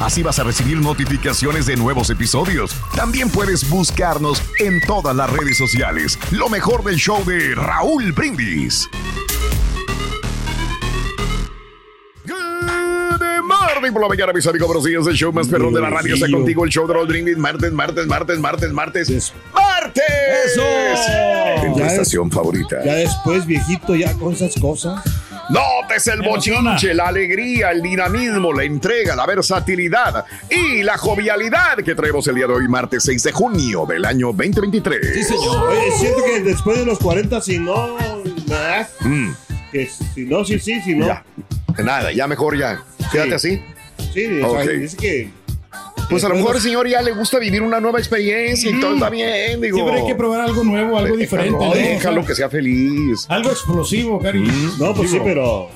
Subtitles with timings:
[0.00, 2.76] Así vas a recibir notificaciones de nuevos episodios.
[2.94, 6.18] También puedes buscarnos en todas las redes sociales.
[6.32, 8.88] Lo mejor del show de Raúl Brindis.
[12.26, 14.66] Good morning por la mañana, mis amigos.
[14.68, 15.06] Buenos días.
[15.06, 16.64] El show más perrón de la radio está contigo.
[16.64, 17.38] El show de Raúl Brindis.
[17.38, 19.32] Martes, martes, martes, martes, martes.
[19.54, 20.02] ¡Martes!
[21.62, 22.84] En tu estación favorita.
[22.84, 25.02] Ya después, viejito, ya con esas cosas.
[25.48, 31.94] Notes el bochinche, la alegría, el dinamismo, la entrega, la versatilidad y la jovialidad que
[31.94, 35.30] traemos el día de hoy, martes 6 de junio del año 2023.
[35.30, 37.96] Oye, siento que después de los 40, si no.
[38.48, 38.88] Nada.
[39.00, 39.30] Mm,
[39.72, 41.06] Que si no, sí, sí, si no.
[41.06, 41.24] ya.
[41.82, 42.80] Nada, ya mejor ya.
[43.12, 43.62] Quédate así.
[44.12, 44.68] Sí, o sea, Ok.
[44.70, 45.30] dice que.
[46.08, 48.94] Pues a lo mejor el señor ya le gusta vivir una nueva experiencia y todo
[48.94, 49.76] está bien, digo.
[49.78, 51.58] Siempre hay que probar algo nuevo, algo diferente.
[51.64, 53.26] No, déjalo que sea feliz.
[53.28, 54.40] Algo explosivo, Cari.
[54.78, 55.68] No, pues sí, pero.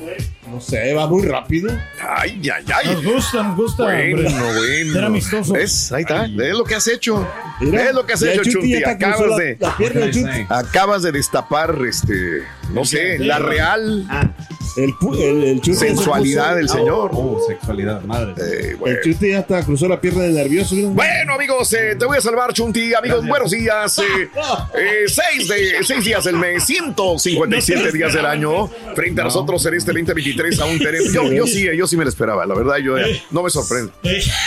[0.50, 1.70] No sé, va muy rápido.
[2.02, 2.94] Ay, ay, ay.
[2.94, 3.84] Nos gusta, nos gusta.
[3.84, 4.58] Bueno, hombre.
[4.58, 4.92] bueno.
[4.92, 5.52] Ser amistoso.
[5.52, 5.92] ¿Ves?
[5.92, 6.24] Ahí está.
[6.24, 7.24] Es lo que has hecho.
[7.60, 9.56] Mira, es lo que has hecho, Chuti Acabas la- de.
[9.60, 10.46] La pierna de Chuti.
[10.48, 14.06] Acabas de destapar, este, no sé, la real
[14.76, 17.10] El, el, el Chuti ya se sensualidad del señor.
[17.12, 18.34] Oh, sexualidad, madre.
[18.38, 18.96] Eh, bueno.
[18.96, 20.74] El Chuti ya hasta cruzó la pierna de nervioso.
[20.90, 22.94] Bueno, amigos, eh, te voy a salvar, Chunti.
[22.94, 23.98] Amigos, buenos días.
[23.98, 24.02] Eh,
[24.74, 28.68] eh, seis, de, seis días del mes, 157 días del año.
[28.94, 31.12] Frente a nosotros en este 2023 aún tenemos.
[31.12, 32.46] Yo, yo sí, yo sí me lo esperaba.
[32.46, 32.94] La verdad, yo
[33.30, 33.92] no me sorprende.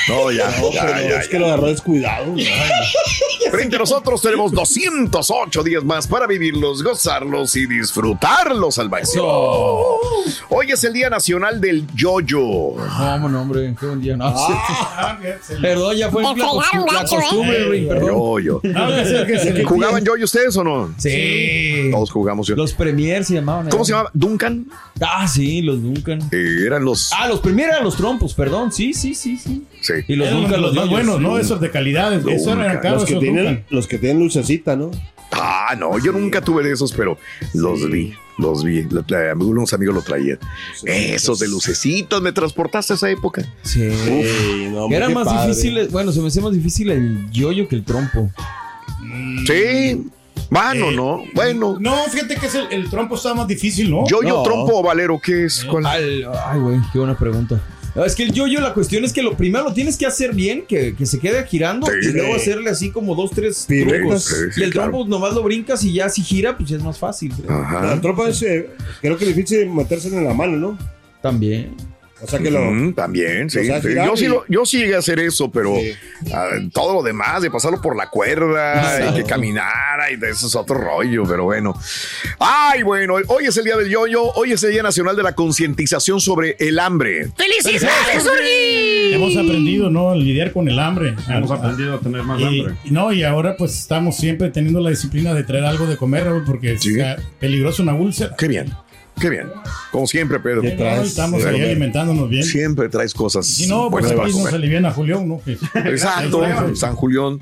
[0.08, 1.32] No, ya, No, ya, pero ya, es ya.
[1.32, 2.34] que lo agarró descuidado.
[3.52, 9.98] Frente a nosotros tenemos 208 días más para vivirlos, gozarlos y disfrutarlos al máximo.
[10.50, 12.40] Hoy es el Día Nacional del Yoyo.
[12.40, 13.76] ¿Cómo no, hombre?
[13.80, 14.16] Qué buen día.
[14.18, 15.18] No, ah,
[15.62, 18.08] Perdón, ya fue la, costu- la costumbre, güey, perdón.
[18.10, 18.62] Yoyo.
[18.76, 18.90] Ah,
[19.28, 20.94] que- ¿Jugaban yoyo ustedes o no?
[20.98, 21.90] Sí.
[21.92, 22.56] Todos jugamos yo.
[22.56, 23.70] Los Premier se llamaban.
[23.70, 23.86] ¿Cómo ¿eh?
[23.86, 24.10] se llamaba?
[24.14, 24.66] ¿Duncan?
[25.02, 26.20] Ah, sí, los Duncan.
[26.32, 27.12] Eh, eran los.
[27.14, 28.72] Ah, los Premier eran los trompos, perdón.
[28.72, 29.64] Sí, sí, sí, sí.
[29.84, 29.94] Sí.
[30.08, 31.38] Y los eran Duncan, los más buenos, ¿no?
[31.38, 32.12] Esos de calidad.
[32.28, 34.90] Esos eran caros, Los que, tienen, los que tienen lucecita, ¿no?
[35.32, 37.18] Ah, no, yo nunca tuve de esos, pero
[37.54, 38.14] los vi.
[38.38, 38.84] Los vi.
[38.84, 40.40] Lo- la- Unos amigos lo traían.
[40.86, 43.44] Esos de lucecitos, me transportaste a esa época.
[43.64, 43.90] Sí.
[44.72, 45.48] No, Era más padre.
[45.50, 48.32] difícil, bueno, se me hacía más difícil el yoyo que el trompo.
[49.46, 50.08] Sí.
[50.50, 51.24] Mano, Eh, ¿no?
[51.34, 51.78] Bueno.
[51.80, 54.06] No, fíjate que es el, el trompo estaba más difícil, ¿no?
[54.08, 54.44] Yoyo, No.
[54.44, 55.64] trompo o valero, ¿qué es?
[55.66, 55.86] ¿Cuál?
[55.86, 57.60] Al- ay, güey, qué buena pregunta.
[57.96, 60.34] No, Es que el yoyo, la cuestión es que lo primero lo tienes que hacer
[60.34, 62.10] bien, que, que se quede girando Sí.
[62.10, 64.24] y luego hacerle así como dos, tres trucos.
[64.26, 64.90] Sí, sí, y el claro.
[64.92, 67.32] trompo nomás lo brincas y ya si gira, pues ya es más fácil.
[67.48, 67.86] Ajá.
[67.86, 68.70] La tropa es, eh,
[69.02, 70.78] creo que es difícil metérselo en la mano, ¿no?
[71.22, 71.76] También.
[72.24, 72.62] O sea que lo.
[72.62, 73.60] Mm, también, sí.
[73.68, 75.92] Yo, sí lo- yo sí llegué a hacer eso, pero Sí.
[76.34, 80.48] ah, todo lo demás, de pasarlo por la cuerda y que caminara y de eso
[80.48, 81.78] es otro rollo, pero bueno.
[82.40, 85.34] Ay, bueno, hoy es el día del yoyo, hoy es el Día Nacional de la
[85.36, 87.28] Concientización sobre el Hambre.
[87.36, 88.26] ¡Felicidades,
[89.14, 90.10] Hemos aprendido, ¿no?
[90.10, 91.16] A lidiar con el hambre.
[91.30, 94.90] Hemos aprendido a tener más y, y no, y ahora pues estamos siempre teniendo la
[94.90, 97.00] disciplina de traer algo de comer, porque Sí.
[97.00, 98.36] es peligroso una úlcera.
[98.38, 98.72] Qué bien,
[99.20, 99.52] qué bien.
[99.92, 100.62] Como siempre, Pedro.
[100.62, 101.10] ¿Qué traes?
[101.10, 102.44] Estamos ahí alimentándonos bien.
[102.44, 104.56] Siempre traes cosas Si no, pues aquí nos comer.
[104.56, 105.42] aliviana Julián, ¿no?
[105.86, 106.44] Exacto,
[106.76, 107.40] San Julián.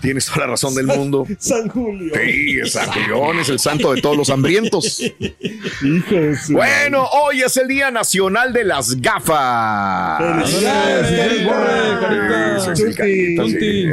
[0.00, 1.26] Tienes toda la razón del mundo.
[1.38, 2.12] San Julio.
[2.14, 5.02] Sí, San Julián es el santo de todos los hambrientos.
[6.50, 10.22] Bueno, hoy es el Día Nacional de las Gafas.
[10.48, 11.10] Felicidades,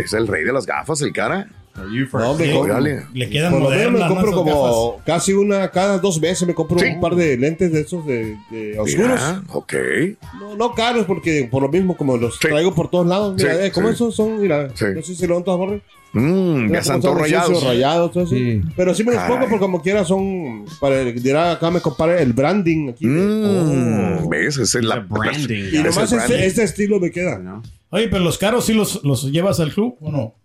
[0.05, 1.47] es el rey de las gafas, el cara.
[1.75, 2.79] No, me compro.
[3.13, 4.07] Le quedan por lo menos me ¿no?
[4.07, 6.85] compro como casi una, cada dos meses me compro Sí.
[6.87, 9.09] un par de lentes de esos de, de oscuros.
[9.19, 9.73] Mira, ok.
[10.39, 12.47] No, no caros, porque por lo mismo, como los Sí.
[12.49, 13.35] traigo por todos lados.
[13.37, 13.93] Mira, Sí, eh, ¿cómo sí.
[13.95, 14.41] esos son?
[14.41, 14.85] Mira, Sí.
[14.93, 15.81] no sé si lo van todas borres.
[16.13, 17.63] Mmm, ya están todos rayados.
[17.63, 18.35] rayados, todo eso.
[18.35, 18.61] Sí.
[18.75, 22.33] Pero sí me los pongo porque como quiera son, para dirá acá me compare el
[22.33, 23.05] branding aquí.
[23.07, 24.57] Mmm, ¿Ves?
[24.57, 26.17] Esa es la y ese nomás branding.
[26.17, 27.61] este, este estilo me queda.
[27.91, 30.35] Oye, pero los caros sí los, los llevas al club o no?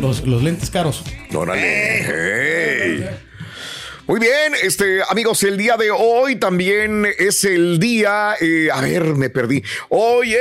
[0.00, 1.04] Los, los lentes caros.
[1.34, 1.64] Órale.
[4.08, 9.02] Muy bien, este, amigos, el día de hoy también es el día, eh, a ver,
[9.16, 9.64] me perdí.
[9.88, 10.32] Hoy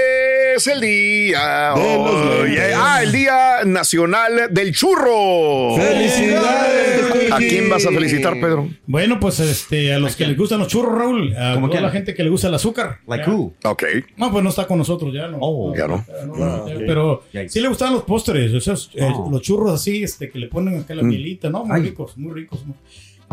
[0.55, 5.75] es el día, hoy ah, el día nacional del churro.
[5.77, 7.31] ¡Felicidades!
[7.31, 8.69] ¿A quién vas a felicitar, Pedro?
[8.85, 11.35] Bueno, pues este, a los que les gustan los churros, Raúl.
[11.35, 11.83] A ¿Cómo toda quién?
[11.83, 12.99] la gente que le gusta el azúcar.
[13.07, 13.51] Like who?
[13.63, 13.83] Ok,
[14.17, 15.39] No, pues no está con nosotros ya, ¿no?
[15.41, 15.75] Oh.
[15.75, 16.05] ya no.
[16.27, 19.27] No, no, Pero sí le gustaban los postres, esos, eh, Oh.
[19.31, 21.07] los churros así, este, que le ponen acá la Mm.
[21.07, 21.65] mielita, ¿no?
[21.65, 21.81] Muy Ay.
[21.81, 22.63] ricos, muy ricos.
[22.67, 22.75] ¿no?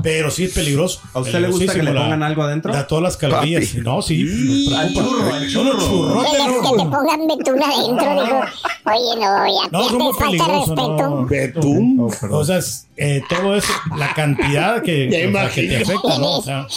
[0.02, 1.00] Pero sí es peligroso.
[1.12, 2.72] ¿A usted le gusta que le pongan la- algo adentro?
[2.72, 3.66] Da todas las calorías.
[3.66, 3.80] Papi.
[3.82, 4.72] No, sí.
[4.76, 5.78] al churro, al los churro.
[5.78, 6.90] churrotes, Que, le- que te ¿no?
[6.90, 8.40] pongan betún adentro, digo.
[8.84, 10.68] Oye, no, ya No, falta peligrosos.
[10.70, 10.96] respeto.
[11.08, 11.26] No.
[11.26, 12.10] ¿Betún?
[12.30, 16.38] O sea, es, eh, todo eso, la cantidad que, o sea, que te afecta, ¿no?
[16.38, 16.66] O sea,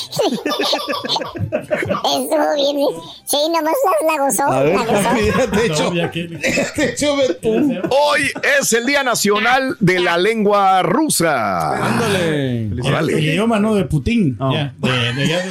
[1.56, 2.78] Estuvo bien.
[3.26, 3.74] Sí, nomás
[4.06, 4.44] la, gozó.
[4.52, 5.10] A ver, la gozó.
[5.52, 6.24] te no, echo, ya que-
[6.76, 7.80] te echo betún.
[7.90, 8.22] Hoy
[8.60, 11.86] es el día nacional de la lengua rusa.
[11.86, 12.70] Ándale.
[13.08, 13.24] El, Órale.
[13.28, 13.76] el idioma, ¿no?
[13.76, 14.36] De Putin.
[14.40, 14.52] Oh.
[14.54, 15.42] Ya, de, de de-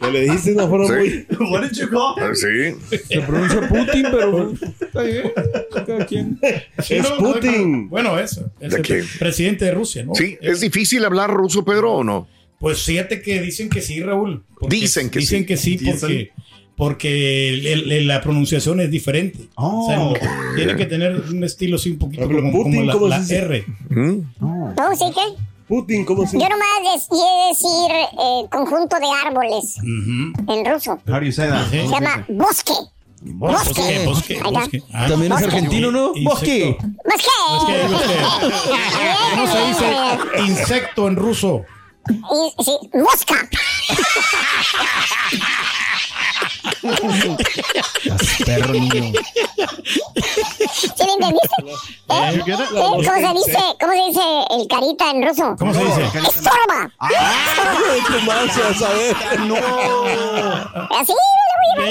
[0.00, 1.26] Que le dijiste una forma Sí.
[1.38, 1.50] muy.
[1.50, 2.14] What did you call?
[2.18, 2.96] Ah, Sí.
[3.08, 5.32] Se pronuncia Putin, pero está bien.
[5.86, 6.38] Cada quien.
[6.82, 7.88] Sí, Es no, Putin.
[7.90, 8.50] Bueno, eso.
[8.60, 10.14] Es ¿De el presidente de Rusia, ¿no?
[10.14, 12.26] Sí, ¿es difícil hablar ruso, Pedro, o no?
[12.58, 14.42] Pues fíjate que dicen que sí, Raúl.
[14.68, 15.46] Dicen que dicen sí.
[15.46, 16.30] que sí porque,
[16.76, 19.38] porque el- el- la pronunciación es diferente.
[19.54, 19.86] Oh.
[19.86, 22.92] O sea, tiene que tener un estilo así un poquito Pero como, como Putin, la,
[22.94, 23.38] ¿cómo la se dice?
[23.46, 23.64] R.
[23.90, 24.20] ¿Mm?
[24.76, 25.42] ¿Tú sí qué?
[25.70, 30.98] Putin, ¿cómo se Yo nomás a decir eh, conjunto de árboles en ruso.
[31.06, 31.70] How do you say that?
[31.70, 32.72] Se llama bosque.
[33.22, 34.04] Bosque, Bosque.
[34.06, 34.50] bosque, Ahí está.
[34.60, 34.82] bosque.
[34.92, 36.10] Ah, También es argentino, ¿no?
[36.16, 36.30] Insecto.
[36.30, 36.76] Bosque.
[37.04, 37.30] Bosque.
[37.52, 38.14] Bosque, bosque.
[39.30, 39.96] ¿Cómo se dice
[40.48, 41.62] insecto en ruso?
[42.08, 43.48] Y- sí, mosca.
[48.44, 49.12] Perro niño.
[51.10, 51.56] ¿Sí le entendiste?
[52.08, 52.42] ¿Eh?
[52.46, 52.60] ¿Eh?
[52.72, 53.58] ¿Cómo se dice?
[53.80, 54.20] ¿Cómo se dice
[54.50, 55.56] el carita en ruso?
[55.58, 56.02] ¿Cómo se dice?
[56.18, 56.90] Estorba.
[57.08, 59.16] ¿Qué más se va a saber?
[61.00, 61.12] Así,
[61.76, 61.90] me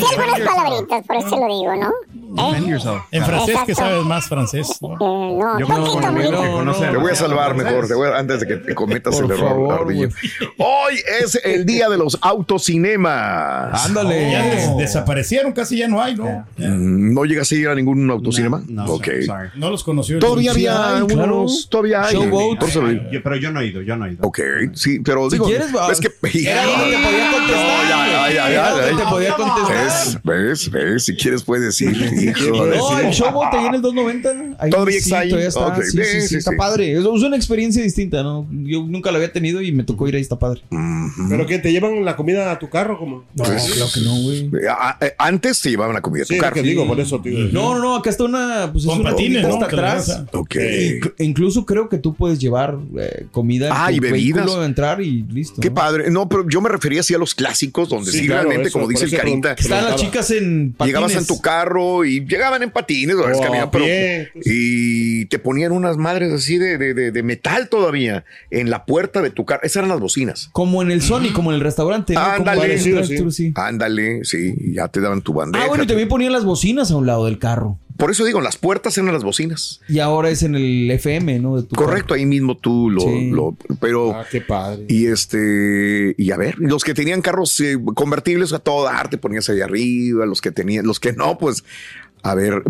[0.00, 1.90] sé algunas palabritas, por eso lo digo, ¿no?
[2.38, 3.00] ¿Eh?
[3.12, 4.76] En francés, que sabes más francés.
[4.82, 4.92] ¿no?
[4.92, 6.00] Eh, no, Yo poquito,
[6.52, 9.30] conoce Te voy a salvar mejor, te voy a- antes de que te cometas el
[9.30, 9.86] error, favor.
[10.58, 13.86] Hoy es el día de los autocinemas.
[13.86, 14.30] Ándale.
[14.32, 16.44] Ya des- desaparecieron, casi ya no hay, ¿no?
[16.58, 18.55] Ya Mm, ¿No llegas a ir a ningún autocinema?
[18.68, 19.04] No, ok.
[19.04, 19.48] sir, sorry.
[19.56, 20.18] No los conoció.
[20.18, 21.46] Todavía Sí había hay, claro.
[21.68, 22.14] todavía hay.
[22.14, 24.26] Yo- pero yo no he ido, yo no he ido.
[24.26, 24.40] Ok,
[24.74, 26.08] sí, pero Si digo, quieres, es que
[26.46, 27.66] Era que te podía contestar.
[27.66, 29.04] No, ya, ya, ya, Era algo ya, que ya.
[29.04, 29.76] te podía contestar.
[29.84, 30.20] ¿Ves?
[30.24, 30.70] ¿Ves?
[30.70, 31.04] ¿Ves?
[31.04, 34.56] Si quieres puedes ir, hijo de- No, el showboat ahí en el 290.
[34.58, 35.28] Ahí Todavía sí, está ahí.
[35.30, 35.76] Todavía está.
[35.76, 36.56] Sí, sí, sí, sí, sí, está sí.
[36.56, 36.92] padre.
[36.92, 38.46] Es una experiencia distinta, ¿no?
[38.50, 40.62] Yo nunca la había tenido y me tocó ir ahí, está padre.
[41.28, 42.98] ¿Pero que te llevan la comida a tu carro?
[42.98, 43.60] como No, claro
[43.92, 44.50] que no, güey.
[45.18, 46.62] Antes te llevaban la comida a tu Sí, carro.
[46.62, 47.22] digo, por eso.
[47.52, 48.45] No, no, no, acá está una.
[48.72, 49.54] Pues es Con una patines, ¿no?
[49.54, 50.22] hasta atrás.
[50.32, 50.54] Ok.
[50.56, 54.44] Inclu- Incluso creo que tú puedes llevar eh, comida en Ah, tu y bebidas.
[54.44, 55.60] vehículo, entrar y listo.
[55.60, 55.74] Qué ¿no?
[55.74, 56.10] padre.
[56.10, 58.78] No, pero yo me refería así a los clásicos, donde sí, Sí, claro, realmente, eso,
[58.78, 60.86] como dice el Carita, Están las chicas en patines.
[61.00, 64.46] llegabas en tu carro y llegaban en patines, o O es a caminando, pero- pues.
[64.46, 69.22] y te ponían unas madres así de, de- de- de metal todavía en la puerta
[69.22, 69.60] de tu carro.
[69.62, 70.48] Esas eran las bocinas.
[70.52, 72.14] Como en el Sony, como en el restaurante.
[72.16, 72.78] Ándale.
[72.78, 72.94] sí.
[73.30, 73.52] sí.
[73.54, 75.64] Ándale, sí, ya te daban tu bandeja.
[75.64, 77.78] Ah, bueno, y también ponían las bocinas a un lado del carro.
[77.96, 79.80] Por eso digo, las puertas eran las bocinas.
[79.88, 81.56] Y ahora es en el FM, ¿no?
[81.56, 83.30] De tu Correcto, ahí mismo tú lo, Sí.
[83.30, 84.84] lo- pero Ah, qué padre.
[84.88, 89.18] y este y a ver, los que tenían carros eh, convertibles a todo dar, te
[89.18, 91.64] ponías ahí arriba, los que tenían, los que no, pues
[92.22, 92.62] a ver,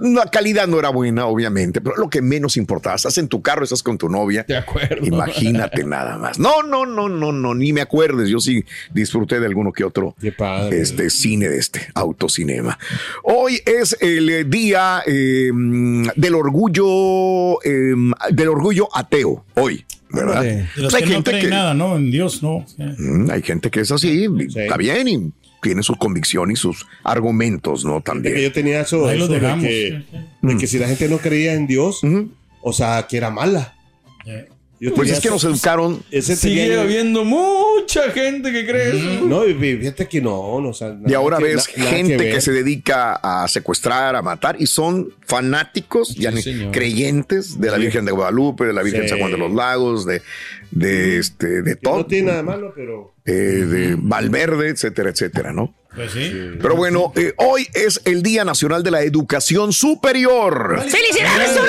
[0.00, 3.64] la calidad no era buena, obviamente, pero lo que menos importaba, estás en tu carro,
[3.64, 4.44] estás con tu novia.
[4.48, 5.04] De acuerdo.
[5.04, 6.38] Imagínate nada más.
[6.38, 8.28] No, no, no, no, no, ni me acuerdes.
[8.30, 10.80] Yo sí disfruté de alguno que otro padre.
[10.80, 12.78] este cine de este autocinema.
[13.24, 15.50] Hoy es el día eh,
[16.16, 17.94] del orgullo eh,
[18.30, 19.44] del orgullo ateo.
[19.54, 20.42] Hoy, ¿verdad?
[20.42, 21.96] De los Pues hay que no creen que nada, ¿no?
[21.96, 22.64] En Dios, no.
[22.66, 22.82] Sí.
[23.30, 24.60] Hay gente que es así, Sí.
[24.60, 25.32] está bien y
[25.64, 28.02] tiene su convicción y sus argumentos, ¿no?
[28.02, 28.36] También.
[28.36, 30.04] yo tenía eso, eso de, que,
[30.42, 32.02] de que si la gente no creía en Dios,
[32.60, 33.74] o sea, que era mala.
[34.84, 34.90] Sí.
[34.90, 36.02] Yo Pues es que nos educaron.
[36.10, 39.24] ese Sigue tenía- habiendo mucha gente que cree eso.
[39.26, 42.40] No, y fíjate que no, no o sea, Y ahora que- ves na- gente que,
[42.40, 46.72] se dedica a secuestrar, a matar, y son fanáticos, ya ni señor.
[46.72, 50.04] creyentes de la Virgen de Guadalupe, de la Virgen de San Juan de los Lagos,
[50.06, 50.20] de,
[50.70, 53.14] de este, de todo, No tiene nada de malo, pero.
[53.24, 55.74] eh, de Valverde, etcétera, etcétera, ¿no?
[55.94, 56.28] Pues sí.
[56.60, 60.80] Pero bueno, eh, hoy es el Día Nacional de la Educación Superior.
[60.84, 61.68] Y todos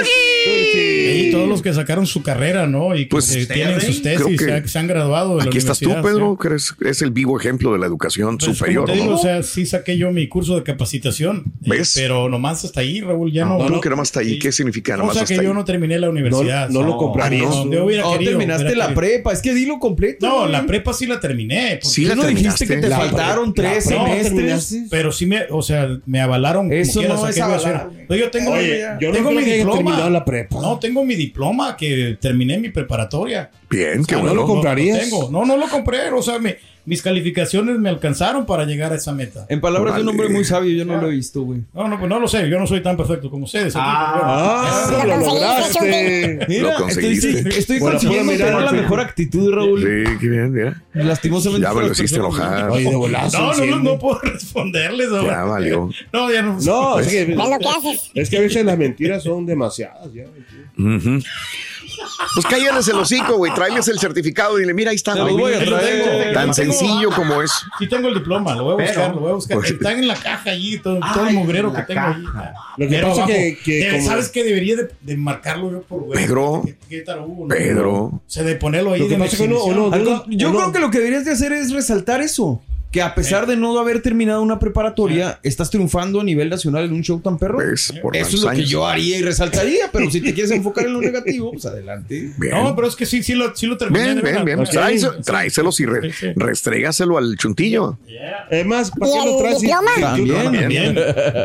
[1.55, 2.95] los que sacaron su carrera, ¿no?
[2.95, 5.49] Y que Pues, se tienen sus creo tesis, que se, se han graduado de la
[5.49, 6.41] Aquí estás tú, Pedro, sí.
[6.41, 8.83] que eres, es el vivo ejemplo de la educación Pues, superior.
[8.85, 9.17] como te digo, ¿no?
[9.19, 11.43] o sea, sí saqué yo mi curso de capacitación.
[11.63, 11.93] eh, ¿Ves?
[11.95, 13.57] pero nomás hasta ahí, Raúl, ya no.
[13.57, 14.39] ¿Cómo que nomás está ahí?
[14.39, 15.45] ¿Qué significa O nomás sea hasta que ahí?
[15.47, 16.69] yo no terminé la universidad.
[16.69, 17.49] No- no lo comprarías.
[17.49, 19.33] No, No, terminaste la prepa.
[19.33, 20.27] Es que dilo completo.
[20.27, 21.79] No, la prepa sí la terminé.
[21.81, 24.77] Sí la ¿Tú no dijiste que te faltaron tres No, semestres?
[24.89, 26.67] Pero sí me, o sea, me avalaron.
[26.67, 29.75] como Eso no es mi avalar, yo tengo, no mi diploma.
[29.77, 30.61] terminado la prepa.
[30.61, 31.44] No, tengo mi diploma
[31.77, 33.51] que terminé mi preparatoria.
[33.69, 34.41] Bien, qué Ah, ¿no bueno.
[34.41, 34.99] lo comprarías?
[34.99, 35.29] tengo.
[35.31, 36.09] No, no lo compré.
[36.11, 39.45] O sea, me- mis calificaciones me alcanzaron para llegar a esa meta.
[39.49, 41.61] En palabras de un hombre muy sabio, yo no lo he visto, güey.
[41.73, 42.49] No, no, pues no lo sé.
[42.49, 43.75] Yo no soy tan perfecto como ustedes.
[43.75, 46.39] aquí, Ah, Lo lo lograste.
[46.47, 47.49] Mira, estoy, conseguiste.
[47.59, 49.79] estoy Por la consiguiendo tener la mejor actitud, Raúl.
[49.81, 50.83] Sí, qué bien, mira.
[50.93, 51.65] Lastimosamente.
[51.67, 52.69] Ya me lo hiciste enojar.
[52.69, 53.39] Oye, de volazo.
[53.39, 55.09] No, no, no, no puedo responderles.
[55.09, 55.27] ahora.
[55.33, 55.89] Ya valió.
[56.13, 56.57] No, ya no.
[56.61, 58.11] No, es que, ¿Ves lo que haces?
[58.13, 60.13] es que a veces las mentiras son demasiadas.
[60.13, 60.25] Ya.
[60.77, 61.19] Ujú.
[62.33, 63.53] Pues cállales el hocico, güey.
[63.53, 65.13] Tráeles el certificado y dile, mira, ahí está.
[65.15, 65.35] Güey.
[65.35, 66.03] voy a Ahí lo traer.
[66.03, 66.33] tengo.
[66.33, 66.53] Tan tengo.
[66.53, 67.51] sencillo como es.
[67.79, 69.57] Sí tengo el diploma, lo voy a buscar, lo voy a buscar.
[69.57, 72.23] Pues- Está en la caja allí, todo, todo el mugrero que tengo allí.
[72.23, 74.43] Lo que Pero pasa abajo, que- que debe- como- ¿Sabes qué?
[74.43, 76.25] Debería de, de marcarlo yo por güey.
[76.25, 76.61] Pedro.
[76.65, 77.55] ¿Qué, qué tarugo, no?
[77.55, 77.93] Pedro.
[78.03, 79.85] O sea, de ponerlo ahí Lo que de pasa es que uno- exhibición.
[79.85, 82.61] uno- Algo- yo uno- creo que lo que deberías de hacer es resaltar eso.
[82.95, 86.93] Que a pesar de no haber terminado una preparatoria, estás triunfando a nivel nacional en
[86.93, 87.57] un show tan perro.
[87.57, 87.93] ¿Ves?
[88.01, 88.69] Por Eso es lo que años.
[88.69, 92.31] yo haría y resaltaría, pero si te quieres enfocar en lo negativo, pues adelante.
[92.37, 92.53] Bien.
[92.53, 94.05] No, pero es que sí, sí lo, sí lo terminé.
[94.05, 94.59] Bien, de bien, bien.
[94.61, 94.69] Ok.
[94.69, 95.23] Tráese- Sí.
[95.25, 96.27] Tráeselos y re- Sí, sí.
[96.37, 97.97] restrégaselo al chuntillo.
[98.49, 99.59] Es más, ¿para ¿Y qué lo traes?
[99.59, 100.61] si- si tú- También.
[100.61, 100.95] También.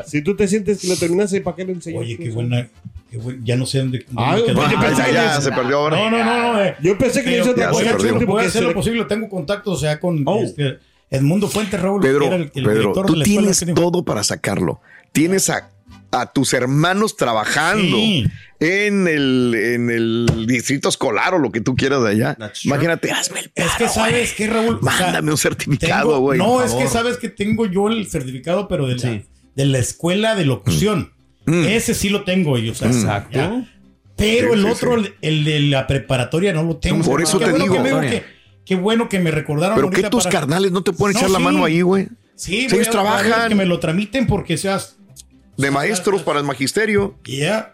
[0.06, 2.00] Si tú te sientes que lo terminaste, ¿para qué lo enseñas?
[2.00, 2.68] Oye, qué buena.
[3.10, 4.06] qué buen- ya no sé dónde.
[4.08, 4.62] dónde quedó.
[4.62, 5.96] Ah, pensé ya, que ya, se perdió ahora.
[5.96, 6.62] No, no, no, no.
[6.62, 6.76] eh.
[6.80, 7.82] Yo pensé que le Pero hizo otra cosa.
[8.24, 9.04] voy a hacer lo posible.
[9.06, 10.40] Tengo contactos, o sea, con Oh.
[10.44, 10.78] este,
[11.10, 12.00] Edmundo Fuente Raúl.
[12.00, 14.80] que Pedro, era el- el Pedro, director de tú tienes todo para sacarlo.
[15.12, 15.70] Tienes a,
[16.12, 18.24] a tus hermanos trabajando Sí.
[18.60, 22.34] en, el, en el distrito escolar o lo que tú quieras de allá.
[22.36, 22.68] That's true.
[22.70, 24.78] Imagínate, hazme el Es que paro, sabes que Raúl.
[24.80, 26.38] O sea, Mándame un certificado, güey.
[26.38, 29.24] No, es que sabes que tengo yo el certificado, pero de la, Sí.
[29.56, 31.12] de la escuela de locución.
[31.46, 31.64] Mm.
[31.64, 32.70] Ese sí lo tengo yo.
[32.72, 33.36] o sea, Exacto.
[33.38, 33.66] ya.
[34.16, 35.10] Pero Sí, el sí, otro, sí.
[35.22, 37.02] el, de la preparatoria, no lo tengo.
[37.02, 37.82] Por eso te bueno digo.
[37.82, 38.24] que me- que-
[38.70, 39.74] Qué bueno que me recordaron.
[39.74, 42.06] Pero que tus para- carnales no te pueden No, echar la mano ahí, güey.
[42.36, 43.48] Sí, ellos trabajan.
[43.48, 44.96] Que me lo tramiten porque seas.
[45.56, 47.16] De maestros para el magisterio.
[47.24, 47.72] Ya.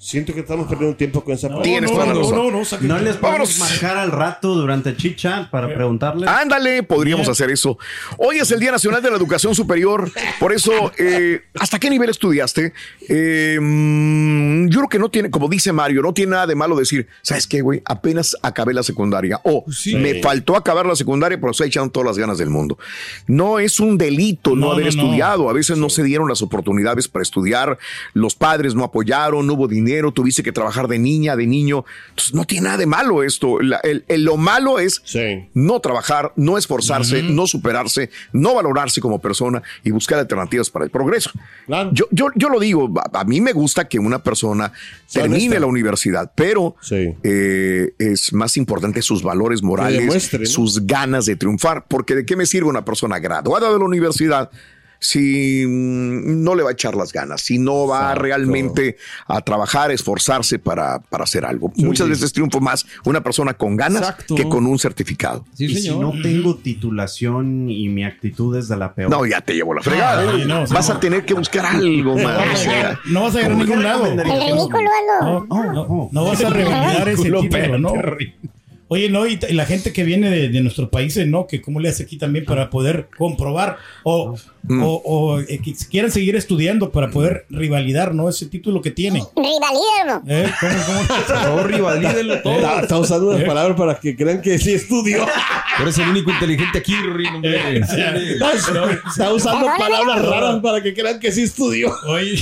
[0.00, 2.36] Siento que estamos perdiendo tiempo con esa No, Tienes no, toda la no, razón.
[2.36, 6.28] no, no, No les podemos marcar al rato durante chicha para preguntarles.
[6.28, 7.32] Ándale, podríamos Bien.
[7.32, 7.76] hacer eso.
[8.16, 12.10] Hoy es el Día Nacional de la Educación Superior, por eso, eh, ¿hasta qué nivel
[12.10, 12.72] estudiaste?
[13.08, 16.76] Eh, mm, yo creo que no tiene, como dice Mario, no tiene nada de malo
[16.76, 17.82] decir, ¿sabes qué, güey?
[17.84, 19.40] Apenas acabé la secundaria.
[19.42, 19.96] O Sí.
[19.96, 22.78] me faltó acabar la secundaria, pero estoy echando todas las ganas del mundo.
[23.26, 25.02] No es un delito no, No, haber no, no.
[25.02, 25.50] estudiado.
[25.50, 27.78] A veces no se dieron las oportunidades para estudiar,
[28.14, 31.84] los padres no apoyaron, no hubo dinero, tuviste que trabajar de niña, de niño.
[32.10, 33.60] Entonces, no tiene nada de malo esto.
[33.60, 35.48] La- el- el- lo malo es Sí.
[35.54, 40.90] no trabajar, no esforzarse, no superarse, no valorarse como persona y buscar alternativas para el
[40.90, 41.30] progreso.
[41.66, 41.90] Claro.
[41.92, 44.72] Yo, yo, yo lo digo, a, a mí me gusta que una persona
[45.12, 45.60] termine honesta.
[45.60, 47.14] la universidad, pero Sí.
[47.22, 52.46] eh, es más importante sus valores morales, sus ganas de triunfar, porque de qué me
[52.46, 54.50] sirve una persona graduada de la universidad
[55.00, 58.22] si mm, no le va a echar las ganas, si no va Exacto.
[58.22, 61.72] realmente a trabajar, esforzarse para, para hacer algo.
[61.76, 64.34] Muchas veces triunfa más una persona con ganas Exacto.
[64.34, 65.44] que con un certificado.
[65.54, 69.10] Sí, y si no tengo titulación y mi actitud es de la peor.
[69.10, 70.32] No, ya te llevo la fregada.
[70.46, 72.54] no, sí, Vas a tener que buscar algo más.
[72.54, 74.06] o sea, No vas a llegar a ningún lado.
[74.06, 74.90] El ridículo.
[75.22, 77.92] No, no, no vas a revalidar ese título, ¿no?
[78.88, 81.46] Oye, no, y, la gente que viene de, de nuestros países, ¿no?
[81.46, 84.34] Que cómo le hace aquí también para poder comprobar o,
[84.70, 88.28] o, o, eh, que quieran seguir estudiando para poder rivalidar, ¿no?
[88.28, 89.22] Ese título que tienen.
[89.36, 90.22] Rivalídalo.
[90.26, 90.50] ¿Eh?
[90.58, 91.06] ¿Cómo, cómo?
[91.06, 92.54] Por favor, rivalídenlo todo.
[92.54, 95.26] Está, está usando unas palabras para que crean que sí estudió.
[95.76, 97.84] Tú eres el único inteligente aquí, Rin, hombre.
[97.86, 98.32] Sí, hombre.
[98.32, 98.52] Está,
[99.10, 101.94] está usando palabras raras para que crean que sí estudió.
[102.06, 102.40] Oye.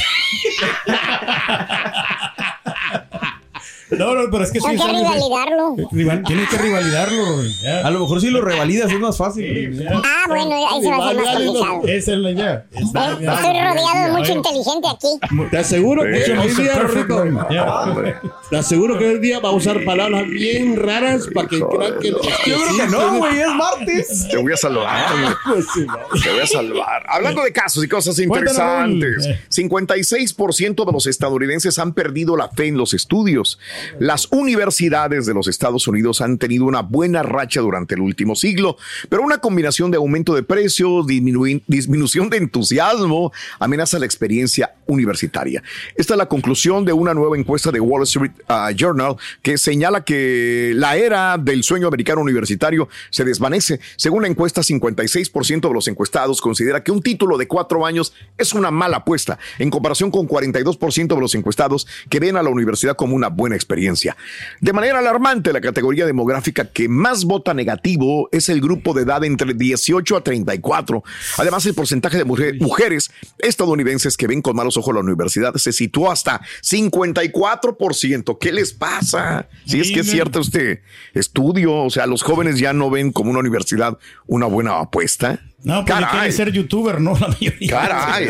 [3.91, 4.67] No, no, pero es que sí.
[4.67, 5.01] Tengo que ¿sabes?
[5.03, 5.77] rivalidarlo.
[5.93, 7.43] Rival- Tienes que rivalidarlo.
[7.63, 7.87] ya.
[7.87, 9.87] A lo mejor si lo revalidas es más fácil.
[10.05, 11.83] Ah, bueno, ahí se va a hacer más complicado.
[11.87, 12.67] Esa es la idea.
[12.73, 13.35] Esa es la idea.
[13.35, 15.49] Estoy rodeado de mucho inteligente aquí.
[15.51, 17.51] Te aseguro que mucho hoy día, ¿no?
[17.51, 18.25] Ya.
[18.51, 22.09] te aseguro que hoy día va a usar palabras bien raras para que crean que...
[22.11, 24.29] Yo creo que no, güey, es martes.
[24.31, 25.13] Te voy a salvar.
[25.17, 25.35] güey.
[25.55, 25.87] Pues sí.
[26.25, 27.05] Te voy a salvar.
[27.09, 29.39] Hablando de casos y cosas interesantes, Raúl.
[29.51, 33.59] 56% de los estadounidenses han perdido la fe en los estudios.
[33.99, 38.77] Las universidades de los Estados Unidos han tenido una buena racha durante el último siglo,
[39.09, 45.63] pero una combinación de aumento de precios, disminu- disminución de entusiasmo, amenaza la experiencia universitaria.
[45.97, 50.05] Esta es la conclusión de una nueva encuesta de Wall Street ah, Journal que señala
[50.05, 53.81] que la era del sueño americano universitario se desvanece.
[53.97, 58.55] Según la encuesta, 56% de los encuestados considera que un título de cuatro años es
[58.55, 62.97] una mala apuesta, en comparación con 42% de los encuestados que ven a la universidad
[62.97, 64.17] como una buena experiencia.
[64.61, 69.25] De manera alarmante, la categoría demográfica que más vota negativo es el grupo de edad
[69.25, 71.03] entre 18 a 34.
[71.39, 75.73] Además, el porcentaje de mujer- mujeres estadounidenses que ven con malos ojos la universidad se
[75.73, 78.39] situó hasta 54%.
[78.39, 79.49] ¿Qué les pasa?
[79.67, 80.83] Si es que es cierto este
[81.15, 85.41] estudio, o sea, los jóvenes ya no ven como una universidad una buena apuesta.
[85.63, 86.11] No, pues Caray.
[86.19, 87.15] quiere ser youtuber, ¿no?
[87.19, 87.71] La mayoría.
[87.71, 88.29] Caray.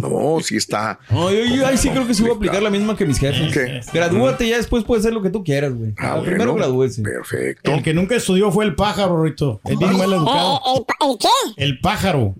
[0.00, 0.98] No, sí está.
[1.08, 3.52] Ay, ay, ay, sí creo que sí voy a aplicar la misma que mis jefes.
[3.52, 3.80] ¿Qué?
[3.92, 5.92] Gradúate ya después puedes hacer lo que tú quieras, güey.
[5.98, 7.02] Ah, Primero gradúese.
[7.02, 7.70] Perfecto.
[7.72, 9.60] El que nunca estudió fue el pájaro, Rito.
[9.64, 10.60] Es bien mal Eh, educado.
[10.76, 11.62] ¿el, pa- ¿El qué?
[11.64, 12.34] El pájaro.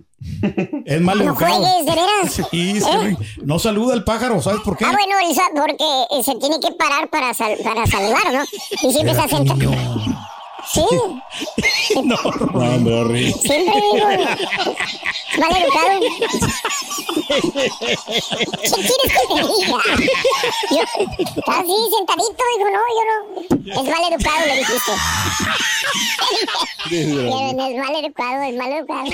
[0.85, 1.55] Es mal No educado.
[1.55, 2.33] juegues, de veras.
[2.51, 4.83] Sí, que no saluda al pájaro, ¿sabes por qué?
[4.85, 5.83] Ah, bueno, él sa- porque
[6.19, 8.43] eh, se tiene que parar para, sal- para saludar, ¿no?
[8.89, 9.55] Y siempre se senta.
[10.73, 10.85] Sí.
[12.03, 13.33] No, hombre, horrible.
[13.33, 14.07] Siempre digo.
[15.39, 15.99] Mal educado.
[17.27, 17.41] ¿Qué
[18.69, 19.79] quieres que te diga?
[20.69, 20.81] Yo,
[21.17, 23.81] está así, sentadito, dijo, no, yo no.
[23.81, 24.91] Es mal educado, le dijiste.
[26.89, 29.05] Es mal educado, es mal educado.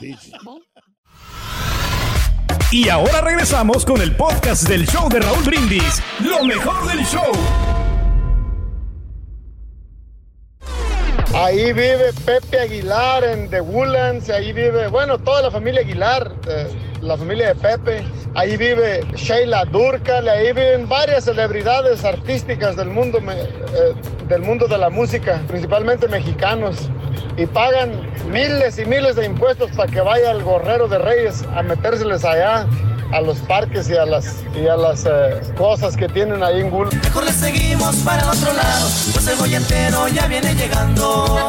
[0.00, 0.14] sí.
[2.72, 6.02] Y ahora regresamos con el podcast del show de Raúl Brindis.
[6.20, 7.32] Lo mejor del show.
[11.34, 16.66] Ahí vive Pepe Aguilar en The Woodlands, ahí vive, bueno, toda la familia Aguilar, eh,
[17.02, 18.04] la familia de Pepe.
[18.34, 23.94] Ahí vive Sheila Durcal, ahí viven varias celebridades artísticas del mundo, eh,
[24.28, 26.88] del mundo de la música, principalmente mexicanos.
[27.36, 27.92] Y pagan
[28.30, 32.66] miles y miles de impuestos para que vaya el gorrero de Reyes a metérseles allá
[33.12, 36.72] a los parques y a las, y a las eh, cosas que tienen ahí en
[36.72, 37.04] Woodlands.
[37.04, 41.48] Mejor le seguimos para el otro lado, pues el boyetero ya viene llegando.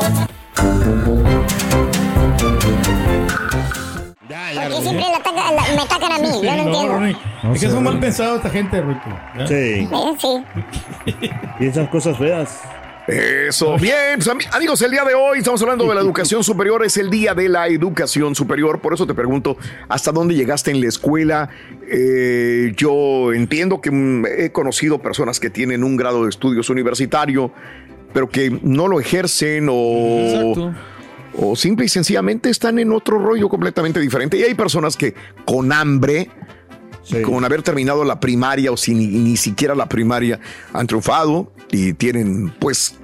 [4.54, 6.30] ¿Por qué siempre la ataca- la- me atacan a mí?
[6.44, 7.54] Yo no No, entiendo.
[7.54, 9.02] Es que son mal pensados esta gente, Rito.
[9.38, 9.48] ¿ya?
[9.48, 9.88] Sí.
[10.20, 11.30] Sí.
[11.60, 12.60] Piensan cosas feas.
[13.08, 13.78] Eso.
[13.78, 16.84] Bien, pues, ami- amigos, el día de hoy estamos hablando de la educación superior.
[16.86, 18.82] Es el día de la educación superior.
[18.82, 21.50] Por eso te pregunto, ¿hasta dónde llegaste en la escuela?
[21.90, 27.52] Eh, yo entiendo que mm, he conocido personas que tienen un grado de estudios universitario,
[28.14, 30.18] pero que no lo ejercen o...
[30.20, 30.74] Exacto.
[31.40, 34.38] O simple y sencillamente están en otro rollo completamente diferente.
[34.38, 35.14] Y hay personas que
[35.46, 36.32] con hambre,
[37.08, 37.22] Sí.
[37.22, 40.40] con haber terminado la primaria o sin ni, ni siquiera la primaria,
[40.74, 42.96] han triunfado y tienen pues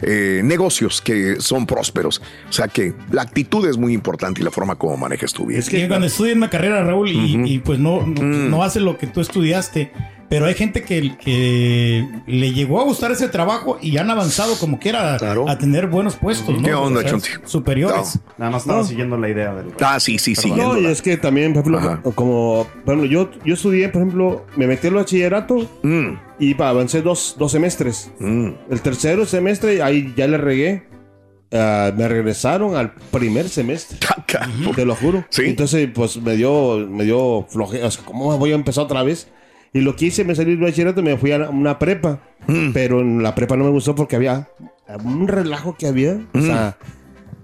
[0.00, 2.22] eh, negocios que son prósperos.
[2.48, 5.58] O sea que la actitud es muy importante y la forma como manejas tu vida.
[5.58, 8.50] Es que- cuando estudias una carrera, Raúl, y, pues no, no, Mm.
[8.50, 9.92] no hace lo que tú estudiaste,
[10.32, 14.78] pero hay gente que, que le llegó a gustar ese trabajo y han avanzado como
[14.78, 15.46] quiera Claro.
[15.46, 16.62] a tener buenos puestos, ¿no?
[16.62, 17.28] ¿Qué onda, O sea, Chonti?
[17.44, 18.18] Superiores.
[18.38, 18.84] Nada más estaba No.
[18.86, 19.66] siguiendo la idea del.
[19.80, 20.50] Ah, sí, sí, sí.
[20.50, 21.86] No, y es que también, por Ajá.
[21.86, 26.54] ejemplo, como, por ejemplo, yo, yo estudié, por ejemplo, me metí al bachillerato Mm, y
[26.54, 28.10] pa, avancé dos, dos semestres.
[28.18, 28.48] mm.
[28.70, 30.84] El tercero semestre, ahí ya le regué.
[31.52, 33.98] Ah, me regresaron al primer semestre.
[34.74, 35.26] Te lo juro.
[35.28, 35.42] Sí.
[35.44, 37.88] Entonces, pues me dio, me dio flojera.
[37.88, 39.28] O sea, ¿cómo voy a empezar otra vez?
[39.74, 42.20] Y lo que hice, me salí del bachillerato y me fui a una prepa.
[42.46, 42.72] Mm.
[42.72, 44.48] Pero en la prepa no me gustó porque había
[45.04, 46.18] un relajo que había.
[46.34, 46.76] O sea,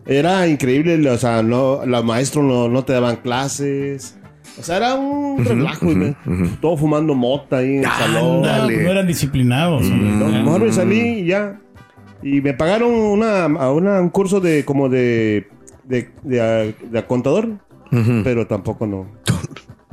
[0.07, 1.09] era increíble.
[1.11, 4.19] O sea, no, los maestros no, no te daban clases.
[4.59, 5.91] O sea, era un relajo.
[5.91, 6.17] y me-
[6.61, 8.43] Todo fumando mota ahí en el salón.
[8.43, 8.83] No, Ándale.
[8.83, 9.83] no eran disciplinados.
[9.87, 10.11] hombre.
[10.11, 11.61] No, mejor me salí y ya.
[12.23, 15.49] Y me pagaron una, a una- un curso de como de,
[15.85, 17.49] de, de, de contador.
[18.23, 19.07] Pero tampoco no.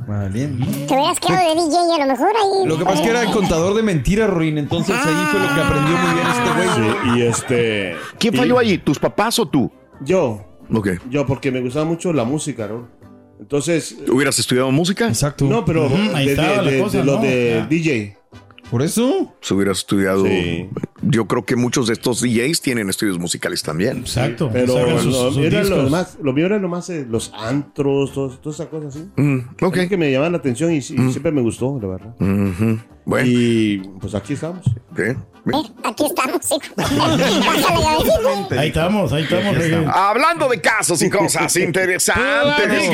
[0.06, 2.66] Te hubieras quedado de DJ a lo mejor ahí.
[2.68, 4.56] Lo que pasa es que era el contador de mentiras, Ruin.
[4.58, 6.68] Entonces ahí fue lo que aprendió muy bien este güey.
[7.14, 7.96] Sí, y este.
[8.18, 8.78] ¿Quién y- falló allí?
[8.78, 9.70] ¿Tus papás o tú?
[10.00, 10.44] Yo.
[10.72, 10.88] Ok.
[11.10, 12.88] Yo, porque me gustaba mucho la música, ¿no?
[13.40, 13.96] Entonces.
[14.08, 15.08] ¿Hubieras estudiado música?
[15.08, 15.44] Exacto.
[15.44, 17.22] No, pero de, de- la de- cosa, de lo ¿no?
[17.22, 17.66] de Ya.
[17.66, 18.18] DJ.
[18.70, 19.34] Por eso.
[19.40, 20.24] Si hubieras estudiado.
[20.24, 20.68] Sí.
[21.02, 23.98] Yo creo que muchos de estos DJs tienen estudios musicales también.
[23.98, 24.50] Exacto.
[24.52, 28.30] Pero sus- lo, sus era lo, más, lo mío era nomás eh, los antros, todo-
[28.38, 29.08] todas esas cosas así.
[29.16, 29.76] Mm, ok.
[29.76, 32.14] Es que me llamaban la atención y, sí- siempre me gustó, la verdad.
[33.04, 34.64] Bueno, Y pues aquí estamos.
[35.84, 36.52] Aquí estamos.
[38.50, 39.56] Ahí estamos, ahí estamos.
[39.94, 42.88] Hablando de casos y cosas interesantes,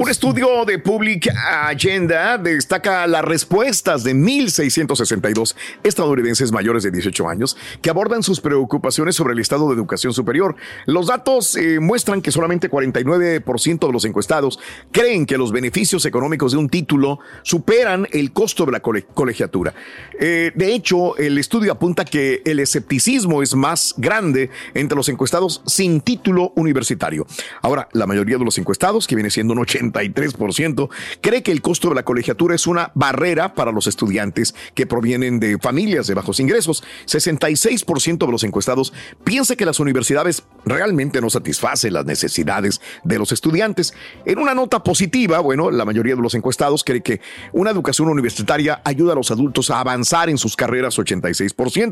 [0.00, 7.56] un estudio de Public Agenda destaca las respuestas de 1.662 estadounidenses mayores de 18 años
[7.82, 10.54] que abordan sus preocupaciones sobre el estado de educación superior.
[10.86, 14.58] Los datos eh, muestran que solamente 49% de los encuestados
[14.92, 19.74] creen que los beneficios económicos de un título superan el costo de la cole- colegiatura.
[20.20, 25.62] Eh, de hecho, el estudio apunta que el escepticismo es más grande entre los encuestados
[25.66, 27.26] sin título universitario.
[27.62, 30.88] Ahora, la mayoría de los encuestados, que viene siendo un 83%,
[31.20, 35.40] cree que el costo de la colegiatura es una barrera para los estudiantes que provienen
[35.40, 36.84] de familias de bajos ingresos.
[37.06, 38.92] 66% de los encuestados
[39.24, 43.94] piensa que las universidades realmente no satisfacen las necesidades de los estudiantes.
[44.24, 47.20] En una nota positiva, bueno, la mayoría de los encuestados cree que
[47.52, 51.85] una educación universitaria ayuda a los adultos a avanzar en sus carreras 86%,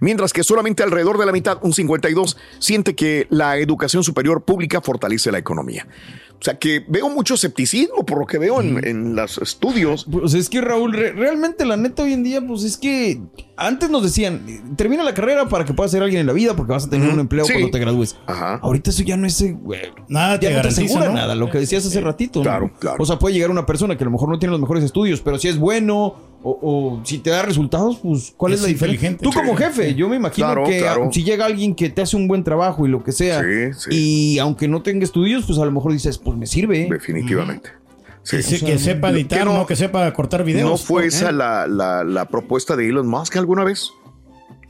[0.00, 4.80] mientras que solamente alrededor de la mitad, un 52, siente que la educación superior pública
[4.80, 5.86] fortalece la economía.
[6.40, 10.06] O sea que veo mucho escepticismo por lo que veo en, en los estudios.
[10.08, 13.20] Pues es que Raúl, re- realmente la neta hoy en día, pues es que
[13.56, 16.54] antes nos decían, eh, termina la carrera para que puedas ser alguien en la vida
[16.54, 17.54] porque vas a tener un empleo Sí.
[17.54, 18.16] cuando te gradúes.
[18.26, 18.60] Ajá.
[18.62, 21.14] Ahorita eso ya no es, eh, güey, Nada te ya no te asegura ¿no?
[21.14, 22.38] nada, lo que decías hace ratito.
[22.38, 22.44] ¿no?
[22.44, 22.98] Claro, claro.
[23.00, 25.20] O sea, puede llegar una persona que a lo mejor no tiene los mejores estudios,
[25.20, 28.68] pero si es bueno o, o si te da resultados, pues ¿cuál es, Es la
[28.68, 29.08] diferencia?
[29.10, 29.24] inteligente.
[29.24, 31.10] Tú como Sí, jefe, yo me imagino Claro, que claro.
[31.12, 33.88] si llega alguien que te hace un buen trabajo y lo que sea, Sí, sí.
[34.34, 36.88] y aunque no tenga estudios, pues a lo mejor dices, pues me sirve.
[36.90, 37.70] Definitivamente.
[38.22, 38.36] Sí.
[38.36, 40.68] Que, se- que sepa editar, Que no- no, que sepa cortar videos.
[40.70, 41.06] ¿No fue ¿Eh?
[41.08, 43.90] esa la, la- la propuesta de Elon Musk alguna vez?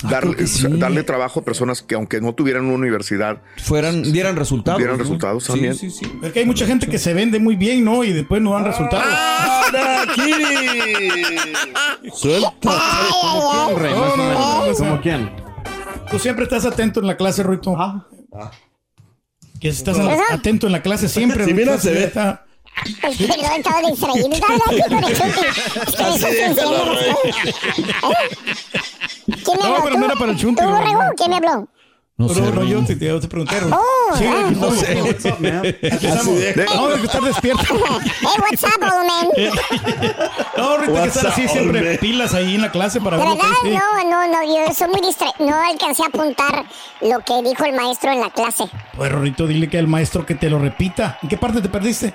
[0.05, 0.65] Darle, que sí.
[0.79, 4.79] darle trabajo a personas que aunque no tuvieran una universidad, Fueran, dieran resultados.
[4.79, 5.03] Dieran ¿no?
[5.03, 5.75] resultados Sí, también.
[5.75, 8.05] Sí, sí, Es que hay mucha gente que se vende muy bien, ¿no?
[8.05, 9.05] Y después no dan resultados.
[12.15, 12.51] Suelta.
[12.63, 15.31] No, no, no, no, o sea, ¿Cómo quién?
[16.11, 17.77] Tú siempre estás atento en la clase, Ruito.
[19.61, 21.45] Que estás en- atento en la clase siempre.
[21.45, 22.05] Sí, Ruito, mira, se ve.
[22.05, 22.45] está-
[23.03, 24.29] Ay, Perdón, estaba distraído.
[24.33, 25.47] Estaba hablando con el Chucky.
[25.47, 28.35] Es que me estás diciendo las cosas.
[29.45, 29.85] ¿Quién me No, habló?
[29.85, 31.03] pero no era para el Chunti, ¿Tú, no, Borrego?
[31.05, 31.11] no.
[31.17, 31.69] ¿Quién me habló?
[32.21, 33.55] No No, sé, no, yo te, te pregunté.
[33.71, 34.47] Oh, Sí, ah.
[34.47, 34.83] aquí estamos.
[35.07, 35.55] What's up, man?
[35.57, 37.63] No, que estás despierto.
[37.71, 39.29] Hey, what's up, old man?
[40.57, 41.99] No, hay que estar así siempre man?
[42.01, 43.49] pilas ahí en la clase para ¿De ver verdad?
[43.65, 45.35] No, no, no, yo soy muy distraído.
[45.39, 46.65] No alcancé a apuntar
[47.03, 48.65] lo que dijo el maestro en la clase.
[48.97, 51.21] Pues, Rorrito, dile que al maestro que te lo repita.
[51.23, 52.15] ¿En qué parte te perdiste?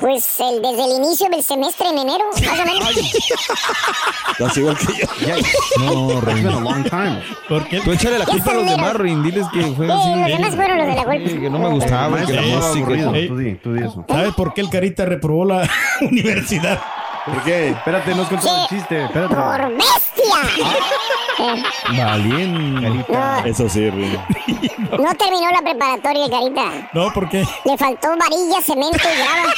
[0.00, 2.90] Pues el, desde el inicio del semestre en enero, más o menos.
[4.32, 5.84] Estás igual que yo.
[5.84, 7.22] No, been a long time.
[7.48, 7.80] ¿Por qué?
[7.80, 8.94] Tú échale la culpa a los demás.
[8.94, 9.22] Rin.
[9.22, 10.20] Diles que fue Sí, así.
[10.20, 11.28] los demás fueron los de la golpe.
[11.30, 13.14] Sí, que no me gustaba, que la Sí, aburrido.
[13.14, 13.28] Ey.
[13.28, 14.04] Tú di, tú di eso.
[14.08, 15.68] ¿Sabes por qué el Carita reprobó la
[16.00, 16.80] universidad?
[17.32, 17.68] ¿Por qué?
[17.70, 19.04] Espérate, no has contado el chiste.
[19.04, 19.34] Espérate.
[19.34, 20.36] ¡Por bestia!
[21.96, 23.04] Valiente.
[23.12, 24.18] No, Eso sí, Rin.
[24.98, 26.88] no terminó la preparatoria, Carita.
[26.92, 27.44] No, ¿por qué?
[27.64, 29.54] Le faltó varilla, cemento y grava.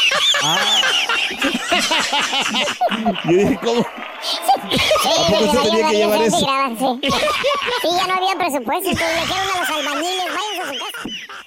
[3.24, 3.80] Yo dije, ¿cómo?
[3.80, 6.38] ¿A poco se tenía que llevar eso?
[6.38, 6.46] Sí.
[7.82, 11.41] sí, ya no había presupuesto, entonces le dijeron a los albañiles, váyanse a su casa.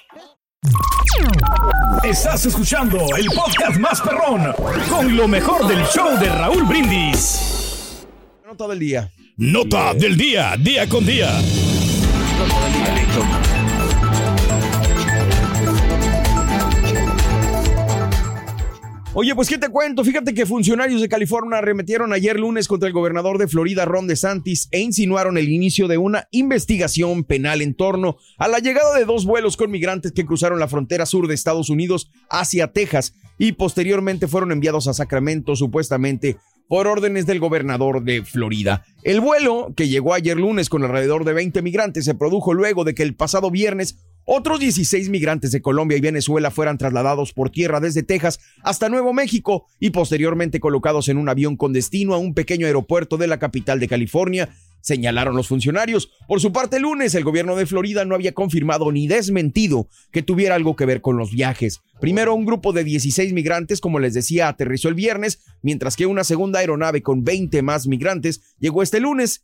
[2.04, 4.52] Estás escuchando el podcast más perrón
[4.88, 8.06] con lo mejor del show de Raúl Brindis.
[8.46, 9.10] Nota del día.
[9.36, 11.30] Nota del día, día con día.
[19.18, 22.92] Oye, pues qué te cuento, fíjate que funcionarios de California arremetieron ayer lunes contra el
[22.92, 28.18] gobernador de Florida, Ron DeSantis, e insinuaron el inicio de una investigación penal en torno
[28.36, 31.70] a la llegada de dos vuelos con migrantes que cruzaron la frontera sur de Estados
[31.70, 36.36] Unidos hacia Texas y posteriormente fueron enviados a Sacramento supuestamente
[36.68, 38.84] por órdenes del gobernador de Florida.
[39.06, 42.92] El vuelo, que llegó ayer lunes con alrededor de 20 migrantes, se produjo luego de
[42.92, 47.78] que el pasado viernes otros 16 migrantes de Colombia y Venezuela fueran trasladados por tierra
[47.78, 52.34] desde Texas hasta Nuevo México y posteriormente colocados en un avión con destino a un
[52.34, 54.48] pequeño aeropuerto de la capital de California,
[54.86, 56.10] señalaron los funcionarios.
[56.28, 60.22] Por su parte, el lunes el gobierno de Florida no había confirmado ni desmentido que
[60.22, 61.80] tuviera algo que ver con los viajes.
[62.00, 66.22] Primero, un grupo de 16 migrantes, como les decía, aterrizó el viernes, mientras que una
[66.22, 69.42] segunda aeronave con 20 más migrantes llegó este lunes.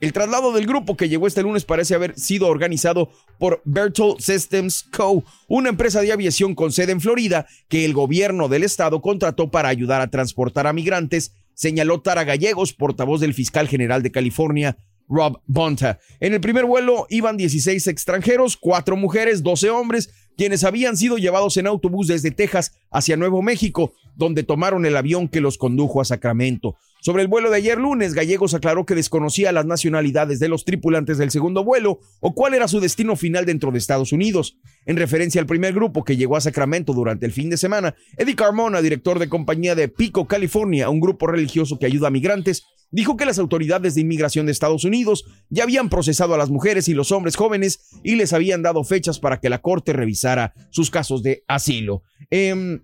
[0.00, 4.82] El traslado del grupo que llegó este lunes parece haber sido organizado por Bertol Systems
[4.82, 9.52] Co., una empresa de aviación con sede en Florida que el gobierno del estado contrató
[9.52, 14.76] para ayudar a transportar a migrantes, señaló Tara Gallegos, portavoz del fiscal general de California,
[15.08, 16.00] Rob Bonta.
[16.18, 21.56] En el primer vuelo iban 16 extranjeros, 4 mujeres, 12 hombres, quienes habían sido llevados
[21.58, 23.92] en autobús desde Texas hacia Nuevo México.
[24.14, 26.76] Donde tomaron el avión que los condujo a Sacramento.
[27.00, 31.18] Sobre el vuelo de ayer lunes, Gallegos aclaró que desconocía las nacionalidades de los tripulantes
[31.18, 34.56] del segundo vuelo o cuál era su destino final dentro de Estados Unidos.
[34.86, 38.36] En referencia al primer grupo que llegó a Sacramento durante el fin de semana, Eddie
[38.36, 43.16] Carmona, director de compañía de Pico, California, un grupo religioso que ayuda a migrantes, dijo
[43.16, 46.94] que las autoridades de inmigración de Estados Unidos ya habían procesado a las mujeres y
[46.94, 51.24] los hombres jóvenes y les habían dado fechas para que la corte revisara sus casos
[51.24, 52.02] de asilo.
[52.30, 52.80] Em,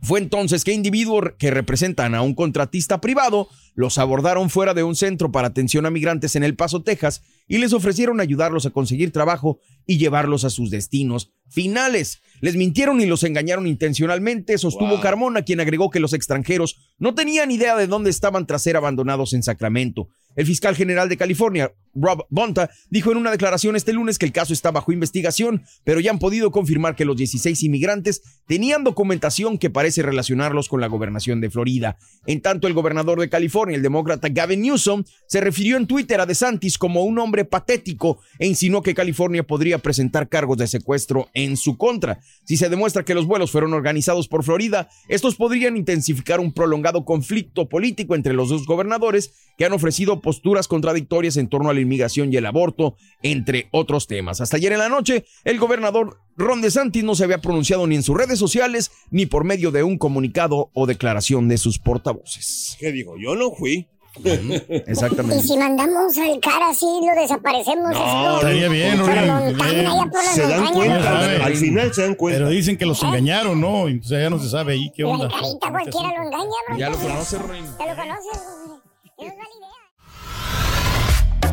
[0.00, 4.96] fue entonces que individuos que representan a un contratista privado los abordaron fuera de un
[4.96, 9.12] centro para atención a migrantes en El Paso, Texas, y les ofrecieron ayudarlos a conseguir
[9.12, 12.20] trabajo y llevarlos a sus destinos finales.
[12.40, 17.50] Les mintieron y los engañaron intencionalmente, sostuvo Carmona, quien agregó que los extranjeros no tenían
[17.50, 20.08] idea de dónde estaban tras ser abandonados en Sacramento.
[20.38, 24.30] El fiscal general de California, Rob Bonta, dijo en una declaración este lunes que el
[24.30, 29.58] caso está bajo investigación, pero ya han podido confirmar que los 16 inmigrantes tenían documentación
[29.58, 31.98] que parece relacionarlos con la gobernación de Florida.
[32.24, 36.26] En tanto, el gobernador de California, el demócrata Gavin Newsom, se refirió en Twitter a
[36.26, 41.56] DeSantis como un hombre patético e insinuó que California podría presentar cargos de secuestro en
[41.56, 42.20] su contra.
[42.44, 47.04] Si se demuestra que los vuelos fueron organizados por Florida, estos podrían intensificar un prolongado
[47.04, 51.80] conflicto político entre los dos gobernadores que han ofrecido posturas contradictorias en torno a la
[51.80, 54.42] inmigración y el aborto, entre otros temas.
[54.42, 58.02] Hasta ayer en la noche, el gobernador Ron DeSantis no se había pronunciado ni en
[58.02, 62.76] sus redes sociales ni por medio de un comunicado o declaración de sus portavoces.
[62.78, 63.14] ¿Qué digo?
[63.18, 63.88] Yo no fui.
[64.86, 65.42] Exactamente.
[65.42, 67.96] Y si mandamos al cara así, lo desaparecemos.
[67.96, 71.44] como- estaría bien, la Se dan cuenta, ¿no?
[71.46, 72.38] al final se dan cuenta.
[72.40, 73.86] Pero dicen que los engañaron, ¿no?
[74.02, 75.24] Sea, ya no se sabe ahí qué onda.
[75.24, 76.76] La carita cualquiera lo engaña, bro.
[76.76, 77.64] Ya lo conoce, Ruin.
[77.78, 78.42] Ya lo conoces,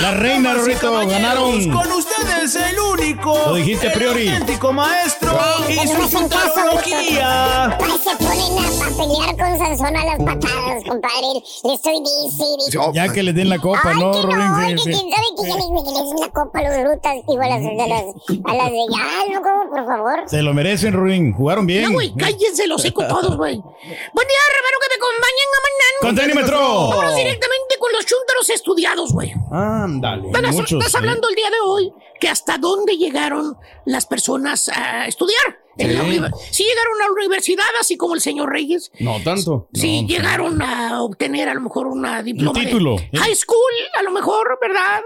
[0.00, 1.70] La reina, Rorrito, ganaron.
[1.70, 3.34] Con ustedes el único.
[3.46, 4.26] Lo dijiste a priori.
[4.28, 7.66] el auténtico maestro y su futurología.
[7.78, 11.42] Ay, se ponen a, a pelear con Sansón a las patadas, compadre.
[11.64, 12.92] Le estoy diciendo.
[12.94, 14.40] Ya que les den la copa, Ay, ¿no, que no, Rorín?
[14.56, 16.78] ay, Sí, que quién sabe que ya les, que les den la copa a los
[16.82, 18.02] brutas, digo, a las, a las,
[18.44, 20.22] a las de ya, no, como, por favor.
[20.26, 21.32] Se lo merecen, Ruin.
[21.32, 21.84] Jugaron bien.
[21.84, 23.56] No, güey, cállense los hocico todos, güey.
[23.56, 25.98] Buen día, hermano, que me acompañen a mañana.
[26.00, 26.88] ¡Conténímetro!
[26.88, 29.32] Vámonos directamente con los chúntaros estudiados, güey.
[29.52, 30.28] Ándale.
[30.30, 30.96] Estás, sí.
[30.96, 35.60] hablando el día de hoy que hasta dónde llegaron las personas a estudiar.
[35.76, 35.86] Sí.
[36.50, 38.92] sí llegaron a la universidad, así como el señor Reyes.
[39.00, 39.68] No tanto.
[39.72, 43.10] Sí, No, llegaron a obtener a lo mejor una diploma de título, ¿eh?
[43.14, 43.58] high school,
[43.98, 45.00] a lo mejor, ¿verdad?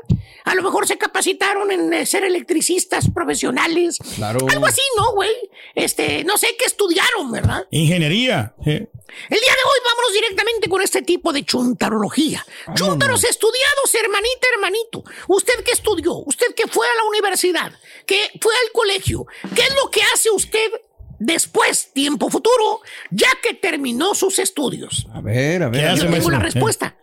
[0.44, 3.98] A lo mejor se capacitaron en eh, ser electricistas profesionales.
[4.16, 4.40] Claro.
[4.48, 5.30] Algo así, ¿no, güey?
[5.74, 7.66] Este, no sé qué estudiaron, ¿verdad?
[7.70, 8.54] Ingeniería.
[8.64, 8.87] Sí.
[9.28, 12.44] El día de hoy vámonos directamente con este tipo de chuntarología.
[12.74, 15.04] Chúntaros estudiados, hermanita, hermanito.
[15.28, 16.14] ¿Usted qué estudió?
[16.14, 17.72] ¿Usted que fue a la universidad?
[18.06, 19.26] ¿Que fue al colegio?
[19.54, 20.70] ¿Qué es lo que hace usted
[21.18, 25.06] después, tiempo futuro, ya que terminó sus estudios?
[25.14, 25.80] A ver, a ver.
[25.80, 26.96] ¿Qué hace, Yo tengo la respuesta.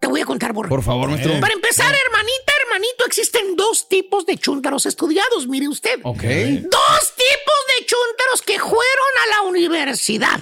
[0.00, 0.54] Te voy a contar.
[0.54, 1.38] Por favor, maestro.
[1.40, 6.00] Para empezar, hermanita, hermanito, existen dos tipos de chúntaros estudiados, mire usted.
[6.04, 6.22] Ok.
[6.22, 8.78] Dos tipos de chúntaros que fueron
[9.24, 10.40] a la universidad.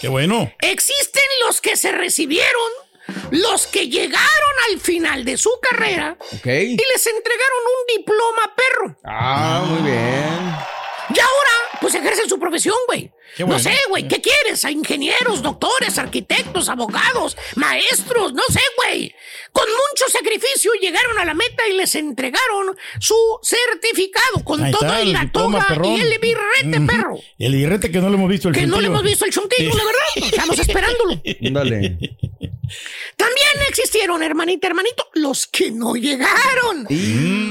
[0.00, 0.52] Qué bueno.
[0.60, 2.70] Existen los que se recibieron,
[3.30, 8.96] los que llegaron al final de su carrera y les entregaron un diploma perro.
[9.04, 10.56] Ah, muy bien.
[11.14, 13.10] Y ahora, pues ejercen su profesión, güey.
[13.38, 14.64] No sé, güey, ¿qué quieres?
[14.64, 19.14] A ingenieros, doctores, arquitectos, abogados, maestros, no sé, güey.
[19.52, 24.86] Con mucho sacrificio llegaron a la meta y les entregaron su certificado con Ahí todo
[24.86, 25.96] está, y la toga perrón.
[25.96, 27.18] y el birrete perro.
[27.38, 29.72] El birrete que no le hemos visto el Que no le hemos visto el chuntillo,
[29.72, 29.78] Sí.
[29.78, 30.00] la verdad.
[30.32, 31.20] Estamos esperándolo.
[31.40, 32.16] Dale.
[33.16, 36.86] También existieron, hermanita, hermanito, los que no llegaron.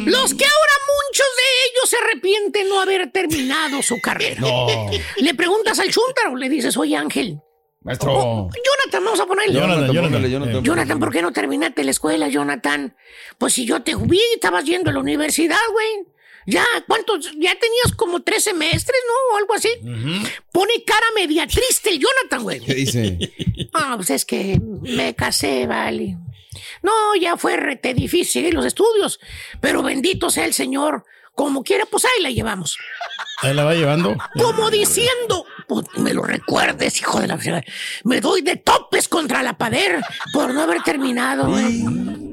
[0.06, 0.74] Los que ahora
[1.08, 4.42] muchos de ellos se arrepienten no haber terminado su carrera.
[4.42, 4.90] No.
[5.18, 7.40] Le preguntas al chúntaro, le dices, oye Ángel.
[7.82, 8.14] Maestro.
[8.14, 9.54] Oh, Jonathan, vamos a ponerle.
[9.54, 10.04] Jonathan, Jonathan.
[10.04, 10.64] póngale, Jonathan.
[10.64, 12.96] Jonathan, ¿por qué no terminaste la escuela, Jonathan?
[13.38, 16.08] Pues si yo te vi, estabas yendo a la universidad, güey.
[16.48, 17.32] Ya, ¿cuántos?
[17.38, 19.36] Ya tenías como tres semestres, ¿no?
[19.36, 19.70] O algo así.
[20.52, 22.60] Pone cara media triste el Jonathan, güey.
[22.60, 23.18] ¿Qué dice?
[23.78, 26.18] Ah, pues es que me casé, vale.
[26.82, 29.20] No, ya fue rete difícil los estudios,
[29.60, 31.04] pero bendito sea el Señor.
[31.34, 32.78] Como quiera, pues ahí la llevamos.
[33.42, 34.16] Ahí la va llevando.
[34.42, 35.45] Como diciendo,
[35.98, 37.38] me lo recuerdes, hijo de la.
[38.04, 40.02] Me doy de topes contra la pader
[40.34, 41.84] por no haber terminado, güey.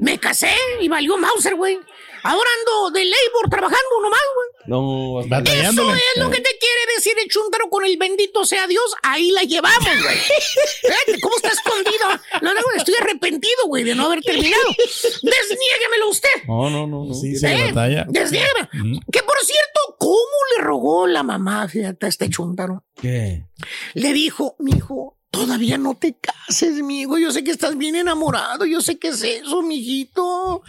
[0.01, 1.79] Me casé y valió Mauser, güey.
[2.23, 4.52] Ahora ando de labor trabajando nomás, güey.
[4.65, 8.95] No, Eso es lo que te quiere decir este chuntaro con el bendito sea Dios,
[9.01, 11.19] ahí la llevamos, güey.
[11.21, 12.07] Cómo está escondido.
[12.41, 14.63] No, no, estoy arrepentido, güey, de no haber terminado.
[14.77, 16.29] Desniéguemelo usted.
[16.47, 17.05] No, no, no.
[17.05, 17.13] no.
[17.13, 17.67] Sí, se ¿Eh?
[17.67, 18.05] batalla.
[18.09, 18.69] Desniégueme.
[19.11, 20.15] Que por cierto, ¿cómo
[20.55, 22.83] le rogó la mamá, fíjate, a este chuntaro?
[23.01, 23.45] ¿Qué?
[23.93, 27.17] Le dijo, mijo, todavía no te cases, mijo.
[27.17, 28.65] Yo sé que estás bien enamorado.
[28.65, 30.61] Yo sé que es eso, mijito.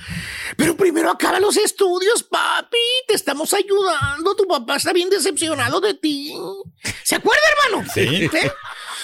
[0.57, 2.79] Pero primero acaba los estudios, papi.
[3.07, 4.35] Te estamos ayudando.
[4.35, 6.35] Tu papá está bien decepcionado de ti.
[7.03, 7.91] ¿Se acuerda, hermano?
[7.93, 8.25] Sí.
[8.25, 8.53] ¿Eh?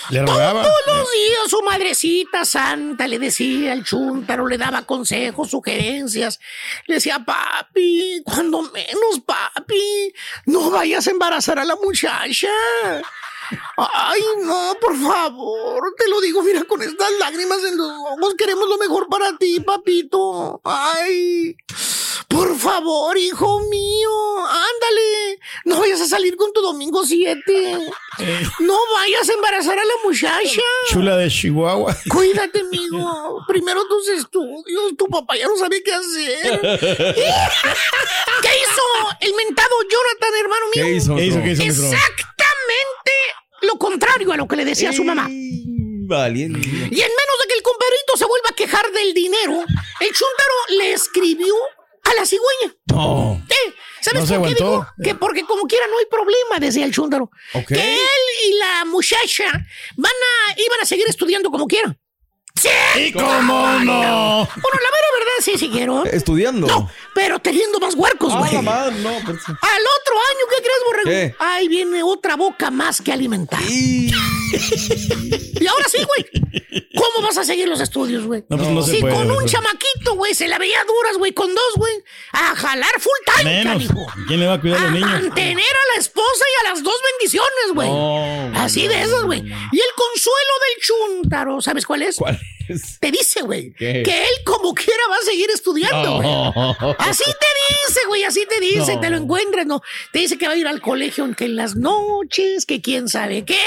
[0.08, 0.62] Le rogaba.
[0.62, 6.40] Todos los días su madrecita santa le decía al chúntaro, le daba consejos, sugerencias.
[6.86, 10.12] Le decía, papi, cuando menos, papi,
[10.46, 12.48] no vayas a embarazar a la muchacha.
[13.76, 18.68] Ay, no, por favor, te lo digo, mira, con estas lágrimas en los ojos, queremos
[18.68, 20.60] lo mejor para ti, papito.
[20.64, 21.56] Ay,
[22.28, 27.90] por favor, hijo mío, ándale, no vayas a salir con tu domingo 7.
[28.60, 30.60] No vayas a embarazar a la muchacha.
[30.90, 31.96] Chula de Chihuahua.
[32.08, 33.44] Cuídate, amigo.
[33.48, 34.96] Primero tus estudios.
[34.96, 36.60] Tu papá ya no sabe qué hacer.
[36.60, 38.82] ¿Qué hizo
[39.20, 40.84] el mentado Jonathan, hermano mío?
[40.84, 41.16] ¿Qué hizo?
[41.16, 41.42] ¿Qué hizo?
[41.42, 41.98] ¿Qué hizo, maestro?
[43.72, 45.28] Lo contrario a lo que le decía su mamá.
[45.30, 46.58] Valiente.
[46.58, 49.52] Y en menos de que el compadrito se vuelva a quejar del dinero,
[50.00, 51.54] el chúntaro le escribió
[52.02, 52.74] a la cigüeña.
[52.86, 53.40] No.
[53.48, 53.74] ¿Eh?
[54.00, 54.70] ¿Sabes No por qué aguantó.
[54.72, 54.86] dijo?
[55.04, 57.30] Que porque como quiera no hay problema, decía el chúntaro.
[57.54, 57.68] Ok.
[57.68, 59.44] Que él y la muchacha
[59.96, 61.96] van a, iban a seguir estudiando como quieran.
[62.60, 62.68] ¡Sí!
[63.06, 64.00] ¿Y cómo no?
[64.44, 66.06] Bueno, la mera verdad sí siguieron.
[66.06, 66.66] Estudiando.
[66.66, 68.62] No, pero teniendo más huercos, Ah, güey.
[68.62, 71.10] madre, no, pero- Al otro año, ¿qué crees, borrego?
[71.10, 71.34] ¿Qué?
[71.38, 73.60] Ahí viene otra boca más que alimentar.
[73.62, 74.10] Y...
[75.60, 76.59] Y ahora sí, güey.
[76.96, 78.44] ¿Cómo vas a seguir los estudios, güey?
[78.48, 81.32] No, pues no se si puede, con un chamaquito, güey, se la veía duras, güey,
[81.32, 81.92] con dos, güey,
[82.32, 83.72] a jalar full time, Menos.
[83.72, 84.06] canijo.
[84.28, 85.10] ¿Quién le va a cuidar a los niños?
[85.10, 87.88] mantener a la esposa y a las dos bendiciones, güey.
[87.88, 89.40] No, Así de esas, güey.
[89.40, 92.16] Y el consuelo del chúntaro, ¿sabes cuál es?
[92.16, 92.38] ¿Cuál?
[93.00, 96.28] Te dice, güey, que él como quiera va a seguir estudiando, güey.
[96.28, 96.96] No.
[97.00, 99.00] Así te dice, güey, así te dice, No.
[99.00, 99.82] te lo encuentras, ¿no?
[100.12, 103.08] Te dice que va a ir al colegio en que en las noches, que quién
[103.08, 103.58] sabe qué.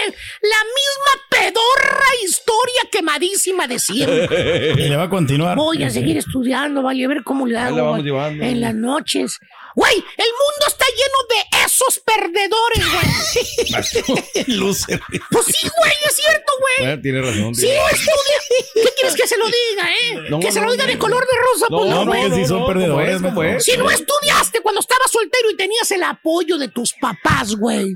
[0.42, 4.74] La misma pedorra historia quemadísima de siempre.
[4.84, 5.58] Y le va a continuar.
[5.58, 8.44] Voy a seguir estudiando, vaya a ver cómo le hago la vamos llevando.
[8.44, 9.40] en las noches.
[9.76, 10.04] Güey, el
[10.42, 14.46] mundo está lleno de esos perdedores, güey.
[14.60, 15.02] Loser.
[15.32, 16.88] Pues sí, güey, es cierto, güey.
[16.88, 17.42] Bueno, tiene razón.
[17.42, 18.38] No estudia,
[18.76, 20.30] ¿qué quieres que se lo diga, eh?
[20.30, 20.92] No, que se lo no, diga no.
[20.92, 22.22] de color de rosa, No, pues no, No, güey.
[22.22, 23.64] porque si son no, perdedores.
[23.66, 27.96] Si no estudiaste cuando estabas soltero y tenías el apoyo de tus papás, güey.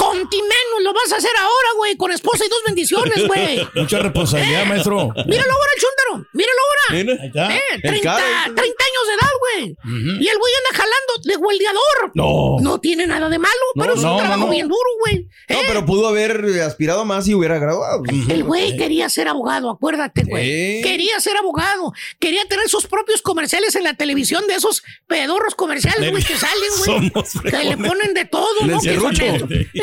[0.00, 3.60] Contimenos lo vas a hacer ahora, güey, con esposa y dos bendiciones, güey.
[3.74, 5.12] Mucha responsabilidad, maestro.
[5.26, 6.28] Míralo ahora, el chúntaro.
[6.32, 7.04] Míralo ahora.
[7.04, 7.12] Mira.
[7.22, 7.54] Ahí está.
[7.56, 8.44] Eh, El 30, cara.
[8.44, 9.76] 30 años de edad, güey.
[10.20, 12.12] Y el güey anda jalando de hueldeador.
[12.14, 12.56] No.
[12.60, 14.50] No tiene nada de malo, pero es no, un trabajo no.
[14.50, 15.28] bien duro, güey.
[15.48, 18.02] No, Eh, pero pudo haber aspirado más y hubiera graduado.
[18.28, 20.80] El güey quería ser abogado, acuérdate, güey.
[20.82, 21.92] Quería ser abogado.
[22.18, 26.70] Quería tener sus propios comerciales en la televisión de esos pedorros comerciales, güey, que salen,
[27.10, 27.12] güey.
[27.50, 28.80] Que le ponen de todo, El ¿no?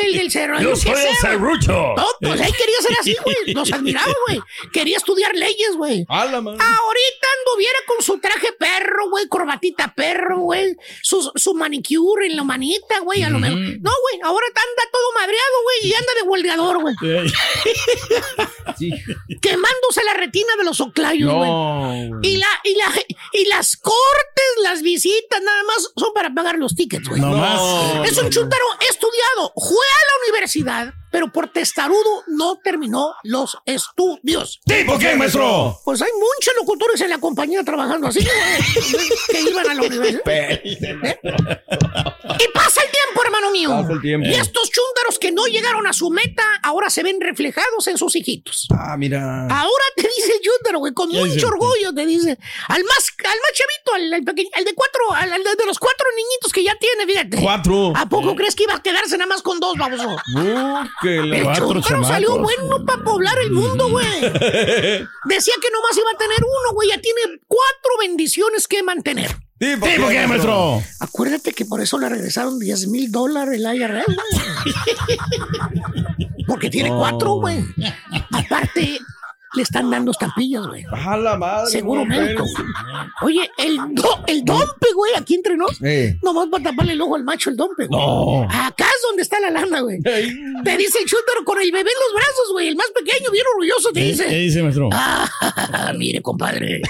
[0.08, 0.60] El del cerro.
[0.60, 1.94] Yo soy el serrucho.
[1.96, 3.54] No, pues él quería ser así, güey.
[3.54, 4.40] Los admiraba, güey.
[4.72, 6.04] Quería estudiar leyes, güey.
[6.08, 12.44] Ahorita anduviera con su traje perro, güey, corbatita perro, güey, su, su manicure en la
[12.44, 13.58] manita, güey, a lo mejor.
[13.58, 17.32] No, güey, ahora anda todo madreado, güey, y anda de huelgador, güey, Ey.
[18.78, 18.90] Sí.
[19.42, 21.50] quemándose la retina de los oclayos, güey.
[21.50, 22.20] No.
[22.22, 22.92] Y, la, y, la,
[23.32, 27.20] y las cortes, las visitas, nada más son para pagar los tickets, güey.
[27.20, 27.60] No más.
[28.06, 34.60] Es un chúntaro estudiado, fue a la universidad, pero por testarudo no terminó los estudios.
[34.64, 35.78] ¿Tipo qué, maestro?
[35.84, 38.20] Pues hay muchos locutores en la compañía trabajando así,
[39.30, 40.22] que iban a la universidad.
[40.28, 41.20] ¿Eh?
[42.40, 43.70] Y pasa el tiempo, hermano mío.
[43.70, 44.28] Pasa el tiempo.
[44.28, 48.14] Y estos chúntaros que no llegaron a su meta, ahora se ven reflejados en sus
[48.16, 48.66] hijitos.
[48.70, 49.46] Ah, mira.
[49.48, 52.38] Ahora te dice el chúntaro, güey, con mucho orgullo, te dice.
[52.68, 55.78] Al más, al más chavito, al, al pequeño, al de cuatro, al, al de, los
[55.78, 57.42] cuatro niñitos que ya tiene, fíjate.
[57.42, 57.92] Cuatro.
[57.96, 60.16] ¿A poco crees que iba a quedarse nada más con dos, baboso?
[60.36, 64.06] Uh, que la- El Cuatro chúntaro salió bueno para poblar el mundo, güey.
[64.20, 66.88] Decía que nomás iba a tener uno, güey.
[66.88, 69.30] Ya tiene cuatro bendiciones que mantener.
[69.58, 70.80] ¿Tipo ¿Tipo qué, maestro?
[71.00, 74.74] Acuérdate que por eso le regresaron 10 mil dólares el IRS, güey.
[76.46, 77.64] Porque tiene cuatro, güey.
[78.30, 78.98] Aparte,
[79.54, 80.84] le están dando estampillas, güey.
[80.92, 81.70] A la madre.
[81.70, 82.44] Seguro médico.
[83.22, 85.80] Oye, el, do- el dompe, güey, aquí entre nos.
[85.82, 86.18] Eh.
[86.22, 88.00] Nomás para taparle el ojo al macho el dompe, güey.
[88.00, 88.42] No.
[88.50, 90.00] Acá es donde está la lana, güey.
[90.02, 92.68] Te dice el chúntaro con el bebé en los brazos, güey.
[92.68, 94.26] El más pequeño, bien orgulloso, te ¿Qué dice.
[94.26, 94.88] qué dice, maestro?
[94.92, 96.82] Ah, mire, compadre.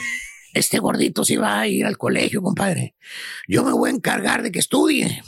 [0.54, 2.94] este gordito sí va a ir al colegio, compadre.
[3.46, 5.22] Yo me voy a encargar de que estudie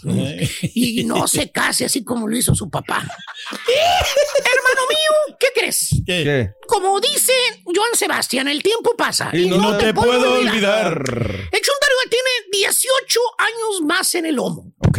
[0.74, 3.06] y no se case así como lo hizo su papá.
[4.70, 5.88] Hermano mío, ¿qué crees?
[6.06, 6.50] ¿Qué?
[6.66, 7.32] Como dice
[7.64, 10.92] Joan Sebastián, el tiempo pasa Y no te puedo olvidar.
[10.98, 14.72] El Chuntaro ya tiene 18 años más en el lomo.
[14.78, 14.98] Ok.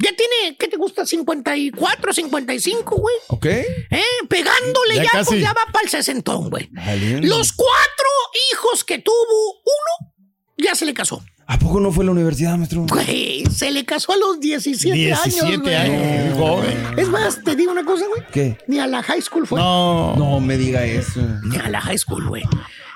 [0.00, 1.04] Ya tiene, ¿qué te gusta?
[1.04, 3.16] 54, 55, güey.
[3.28, 3.46] Ok.
[3.46, 4.04] ¿Eh?
[4.28, 5.30] Pegándole Ya ya, casi.
[5.30, 6.68] pues ya va para el sesentón, güey.
[6.70, 7.26] Valiendo.
[7.26, 8.06] Los cuatro
[8.52, 10.12] hijos que tuvo, uno
[10.56, 11.24] ya se le casó.
[11.50, 12.84] ¿A poco no fue a la universidad, maestro?
[12.86, 15.60] Güey, se le casó a los 17, 17 años.
[15.62, 15.74] güey.
[15.74, 16.76] años, joven.
[16.98, 18.22] Es más, te digo una cosa, güey.
[18.30, 18.58] ¿Qué?
[18.66, 19.58] Ni a la high school fue.
[19.58, 20.14] No.
[20.16, 21.20] No me diga eso.
[21.44, 22.42] Ni a la high school, güey.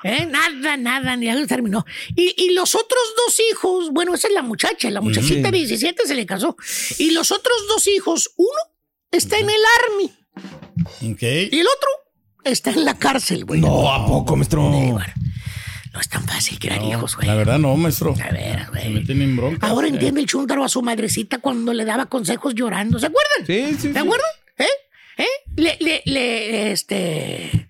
[0.05, 0.27] ¿Eh?
[0.27, 1.87] Nada, nada, ni algo terminó.
[2.15, 6.07] Y, y los otros dos hijos, bueno, esa es la muchacha, la muchachita de 17
[6.07, 6.55] se le casó.
[6.99, 8.51] Y los otros dos hijos, uno
[9.11, 10.13] está en el army
[11.13, 11.23] Ok.
[11.23, 11.89] y el otro
[12.45, 13.61] está en la cárcel, güey.
[13.63, 14.71] No, ¿a poco, maestro?
[15.93, 17.27] No es tan fácil crear hijos, güey.
[17.29, 18.15] La verdad no, maestro.
[18.15, 18.95] A ver, Se güey.
[18.95, 19.67] meten en bronca.
[19.67, 22.99] Ahora entiende el chúntaro a su madrecita cuando le daba consejos llorando.
[22.99, 23.47] ¿Se acuerdan?
[23.47, 23.99] Sí, sí, ¿Se sí.
[23.99, 24.27] acuerdan?
[24.59, 24.65] ¿Eh?
[25.19, 25.27] ¿Eh?
[25.57, 27.69] Le, le, le, este.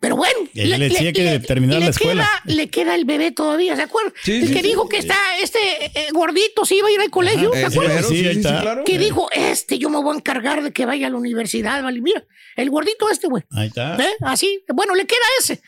[0.00, 0.38] Pero bueno.
[0.54, 2.28] Él le decía que le la escuela.
[2.44, 4.12] Queda, le queda el bebé todavía, ¿se acuerdan?
[4.22, 4.68] Sí, el sí, que sí.
[4.68, 8.04] dijo que está, este eh, gordito, sí iba a ir al colegio, ¿se Ese acuerdan?
[8.04, 8.60] Sí, ahí está.
[8.60, 8.84] claro.
[8.84, 12.00] Que dijo, este, yo me voy a encargar de que vaya a la universidad, ¿vale?
[12.00, 12.24] Mira,
[12.54, 13.42] el gordito este, güey.
[13.50, 13.96] Ahí está.
[13.96, 14.14] ¿Eh?
[14.20, 15.60] Así, bueno, le queda ese.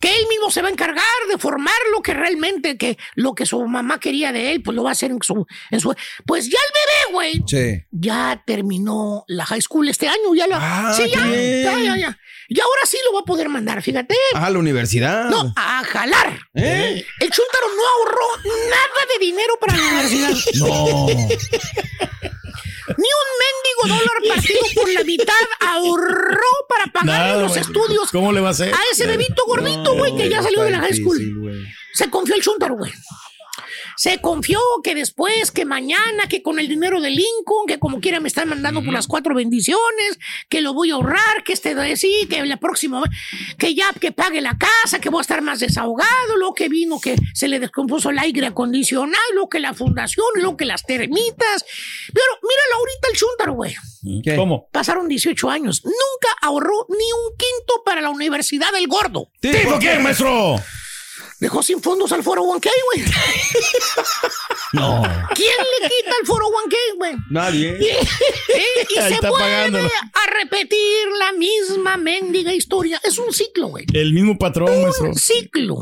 [0.00, 3.64] Que él mismo se va a encargar de formarlo, que realmente que lo que su
[3.66, 5.46] mamá quería de él, pues lo va a hacer en su...
[5.70, 5.94] En su
[6.26, 7.82] pues ya el bebé, güey, Sí.
[7.90, 10.58] ya terminó la high school este año, ya la...
[10.60, 12.18] Ah, sí, ya, ya, ya, ya.
[12.50, 14.16] Y ahora sí lo va a poder mandar, fíjate.
[14.34, 15.28] A la universidad.
[15.28, 16.38] No, a jalar.
[16.54, 17.04] ¿Eh?
[17.20, 18.26] El Chuntaro no ahorró
[18.70, 20.30] nada de dinero para la universidad.
[20.54, 21.06] No.
[22.96, 23.28] Ni un
[23.86, 28.48] mendigo dólar partido por la mitad ahorró para pagarle Nada, los estudios ¿Cómo le va
[28.48, 28.72] a hacer?
[28.72, 31.66] a ese bebito gordito, güey, que ya salió de la high school.
[31.92, 32.90] Se confió el chúntaro, güey.
[33.96, 38.20] Se confió que después, que mañana, que con el dinero de Lincoln, que como quiera
[38.20, 41.96] me están mandando por las cuatro bendiciones, que lo voy a ahorrar, que este de
[41.96, 43.10] sí, que la próxima vez,
[43.58, 47.00] que ya que pague la casa, que voy a estar más desahogado, lo que vino,
[47.00, 51.64] que se le descompuso el aire acondicionado, lo que la fundación, lo que las termitas.
[52.12, 53.74] Pero míralo ahorita el chúntaro, güey.
[54.22, 54.36] ¿Qué?
[54.36, 54.68] ¿Cómo?
[54.72, 55.82] Pasaron 18 años.
[55.84, 59.30] Nunca ahorró ni un quinto para la universidad del gordo.
[59.40, 60.56] ¿Tipo quién, maestro?
[61.40, 63.04] Dejó sin fondos al foro 1K, güey.
[64.74, 65.00] No.
[65.34, 67.12] ¿Quién le quita el foro 1K, güey?
[67.30, 67.78] Nadie.
[68.48, 69.86] Y, y se vuelve pagándolo.
[69.86, 73.00] a repetir la misma mendiga historia.
[73.04, 73.84] Es un ciclo, güey.
[73.92, 75.08] El mismo patrón, maestro.
[75.08, 75.76] Un ciclo.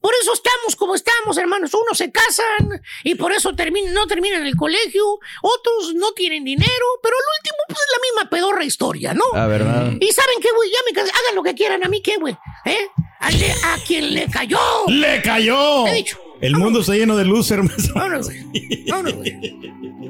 [0.00, 1.72] Por eso estamos como estamos, hermanos.
[1.74, 5.04] Unos se casan y por eso terminan, no terminan el colegio.
[5.42, 6.86] Otros no tienen dinero.
[7.02, 9.24] Pero el último, pues es la misma pedorra historia, ¿no?
[9.34, 9.92] La verdad.
[10.00, 11.12] Y saben qué, güey, ya me cansé.
[11.12, 11.84] Hagan lo que quieran.
[11.84, 12.36] A mí qué, güey.
[12.64, 12.88] ¿Eh?
[13.20, 14.58] A, le- a quien le cayó.
[14.88, 15.86] ¡Le cayó!
[15.86, 16.18] He dicho.
[16.40, 17.94] El mundo está lleno de loser, maestro.
[17.94, 18.84] Vámonos, güey.
[18.88, 19.32] Vámonos, güey.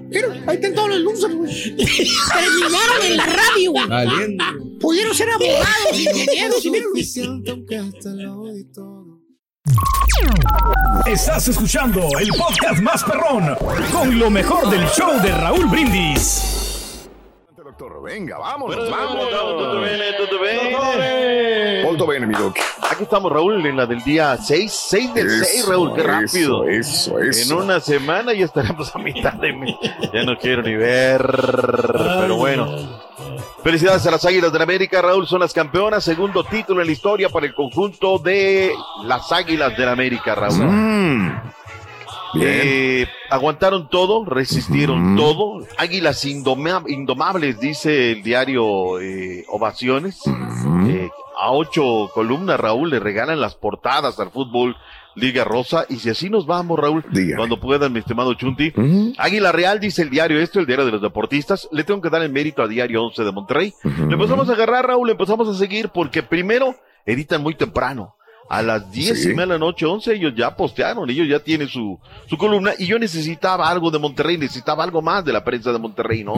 [0.08, 1.76] Mira, ahí están todos los losers, güey.
[1.76, 3.86] Terminaron en la radio, güey.
[3.88, 4.44] Valiendo.
[4.80, 6.88] Pudieron ser abogados, ingenieros, y miren,
[11.06, 13.56] Estás escuchando el podcast más perrón
[13.92, 16.65] con lo mejor del show de Raúl Brindis.
[17.78, 19.28] Doctor, venga, vámonos, Bueno, vámonos.
[19.28, 21.82] tutto bene, tutto bene.
[21.82, 22.56] Molto bene, mi doc.
[22.90, 26.64] Aquí estamos, Raúl, en la del día 6, 6 del Eso, 6, Raúl, qué rápido.
[26.66, 27.58] Eso, eso, En eso.
[27.58, 29.74] una semana ya estaremos a mitad de mes.
[30.14, 31.20] Ya no quiero ni ver,
[32.20, 32.66] pero bueno.
[33.62, 37.28] Felicidades a las Águilas del América, Raúl, son las campeonas, segundo título en la historia
[37.28, 38.72] para el conjunto de
[39.04, 40.64] las Águilas del América, Raúl.
[40.64, 41.40] Mm.
[42.42, 45.66] Eh, aguantaron todo, resistieron todo.
[45.78, 50.20] Águilas indoma- indomables, dice el diario eh, Ovaciones.
[50.88, 51.08] Eh,
[51.38, 54.76] a ocho columnas, Raúl, le regalan las portadas al fútbol
[55.14, 55.84] Liga Rosa.
[55.88, 57.36] Y si así nos vamos, Raúl, Dígame.
[57.36, 58.72] cuando puedan, mi estimado Chunti.
[59.18, 61.68] Águila Real, dice el diario esto, el diario de los deportistas.
[61.72, 63.72] Le tengo que dar el mérito a Diario 11 de Monterrey.
[63.84, 66.74] Le empezamos a agarrar, Raúl, le empezamos a seguir porque primero
[67.04, 68.15] editan muy temprano.
[68.48, 69.30] A las 10 Sí.
[69.30, 72.72] y media de la noche, 11, ellos ya postearon, ellos ya tienen su, su columna
[72.78, 76.34] y yo necesitaba algo de Monterrey, necesitaba algo más de la prensa de Monterrey, ¿no?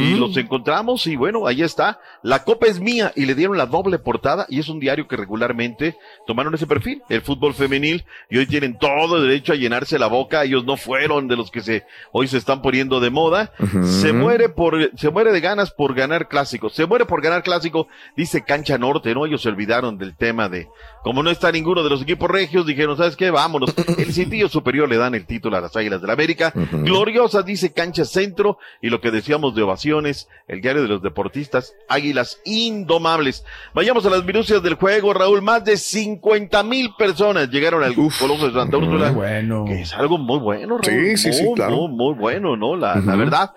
[0.00, 1.98] Y los encontramos y bueno, ahí está.
[2.22, 5.16] La copa es mía y le dieron la doble portada y es un diario que
[5.16, 5.96] regularmente
[6.26, 10.06] tomaron ese perfil, el fútbol femenil, y hoy tienen todo el derecho a llenarse la
[10.06, 10.44] boca.
[10.44, 13.52] Ellos no fueron de los que se, hoy se están poniendo de moda.
[13.82, 16.70] Se muere por, se muere de ganas por ganar clásico.
[16.70, 19.26] Se muere por ganar clásico, dice Cancha Norte, ¿no?
[19.26, 20.68] Ellos se olvidaron del tema de,
[21.02, 23.30] como no está está ninguno de los equipos regios, dijeron, ¿sabes qué?
[23.30, 23.74] Vámonos.
[23.98, 26.52] El sitio superior le dan el título a las Águilas del la América.
[26.54, 31.74] Gloriosa, dice Cancha Centro, y lo que decíamos de ovaciones, el diario de los deportistas,
[31.88, 33.44] Águilas Indomables.
[33.74, 35.42] Vayamos a las minucias del juego, Raúl.
[35.42, 39.10] Más de 50 mil personas llegaron al Coloso de Santa Úrsula.
[39.10, 39.64] bueno.
[39.66, 41.16] Que es algo muy bueno, Sí, Raúl.
[41.18, 41.76] sí, sí, Muy, claro.
[41.76, 42.76] Muy, muy bueno, ¿no?
[42.76, 43.50] La, la verdad.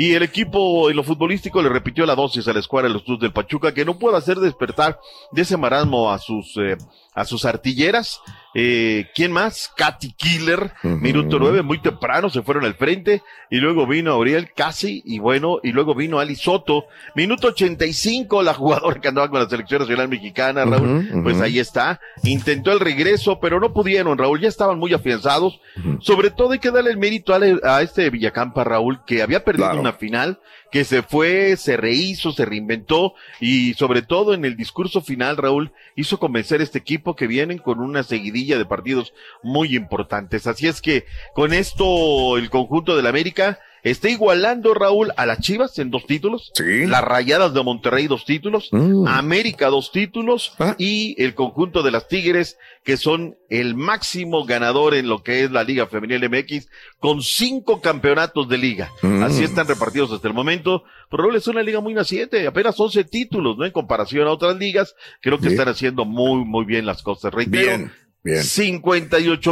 [0.00, 3.04] Y el equipo en lo futbolístico le repitió la dosis a la escuadra de los
[3.04, 4.98] Tuzos del Pachuca, que no puede hacer despertar
[5.30, 6.78] de ese marasmo a sus, eh,
[7.12, 8.22] a sus artilleras.
[8.54, 9.70] Eh, ¿Quién más?
[9.76, 15.02] Katy Killer, minuto nueve, muy temprano se fueron al frente, y luego vino Auriel Casi,
[15.04, 19.48] y bueno, y luego vino Ali Soto, minuto 85, la jugadora que andaba con la
[19.48, 24.48] selección nacional mexicana, Raúl, pues ahí está, intentó el regreso, pero no pudieron, Raúl, ya
[24.48, 25.60] estaban muy afianzados,
[26.00, 27.38] sobre todo hay que darle el mérito a,
[27.76, 29.80] a este Villacampa, Raúl, que había perdido Claro.
[29.80, 30.40] una final,
[30.70, 35.72] que se fue, se rehizo, se reinventó, y sobre todo en el discurso final, Raúl,
[35.96, 39.12] hizo convencer a este equipo que vienen con una seguidilla de partidos
[39.42, 40.46] muy importantes.
[40.46, 45.78] Así es que con esto el conjunto del América está igualando Raúl a las Chivas
[45.78, 49.06] en dos títulos, las Rayadas de Monterrey dos títulos, Mm.
[49.08, 50.74] América dos títulos Ah.
[50.78, 55.50] y el conjunto de las Tigres que son el máximo ganador en lo que es
[55.50, 56.68] la Liga Femenil MX
[56.98, 58.90] con cinco campeonatos de liga.
[59.02, 59.22] Mm.
[59.22, 60.82] Así están repartidos hasta el momento.
[61.10, 63.64] Pero Raúl es una liga muy naciente, apenas 11 títulos, ¿no?
[63.66, 65.52] En comparación a otras ligas, creo que Sí.
[65.54, 67.34] están haciendo muy, muy bien las cosas.
[67.34, 67.92] Reitero, Bien, bien.
[67.92, 68.09] 58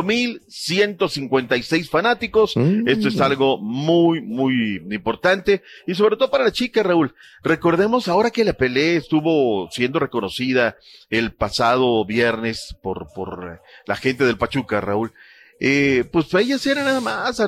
[0.03, 2.57] mil 156 fanáticos.
[2.57, 2.87] Mm.
[2.87, 5.63] Esto es algo muy, muy importante.
[5.87, 7.15] Y sobre todo para la chica, Raúl.
[7.43, 10.77] Recordemos ahora que la pelea estuvo siendo reconocida
[11.09, 15.13] el pasado viernes por, por la gente del Pachuca, Raúl.
[15.61, 17.43] Eh, pues para ellas eran nada más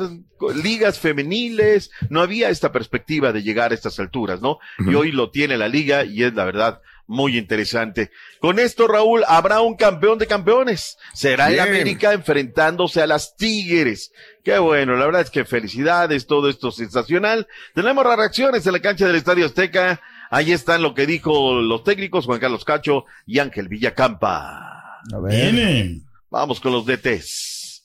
[0.64, 4.59] ligas femeniles, no había esta perspectiva de llegar a estas alturas, ¿no?
[4.81, 6.81] Y hoy lo tiene la liga y es la verdad
[7.11, 8.13] muy interesante.
[8.39, 10.97] Con esto, Raúl, habrá un campeón de campeones.
[11.13, 11.67] Será el Bien.
[11.67, 14.13] América enfrentándose a las Tigres.
[14.45, 17.49] Qué bueno, la verdad es que felicidades, todo esto sensacional.
[17.75, 20.01] Tenemos las reacciones en la cancha del Estadio Azteca.
[20.31, 25.01] Ahí están lo que dijo los técnicos Juan Carlos Cacho y Ángel Villacampa.
[25.29, 26.03] Viene.
[26.31, 27.83] Vamos con los DTs.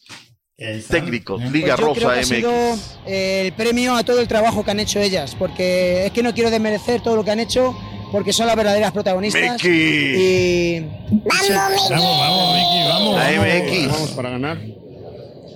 [0.87, 2.97] Técnicos, Liga Pues yo creo Rosa que ha sido MX.
[3.07, 6.49] el premio a todo el trabajo que han hecho ellas, porque es que no quiero
[6.49, 7.75] desmerecer todo lo que han hecho,
[8.15, 9.41] porque son las verdaderas protagonistas.
[9.41, 9.67] Miki.
[9.67, 10.79] Y...
[10.79, 13.15] Vamos, Vamos, vamos, Vicky, vamos.
[13.17, 14.11] La vamos.
[14.11, 14.57] Para ganar,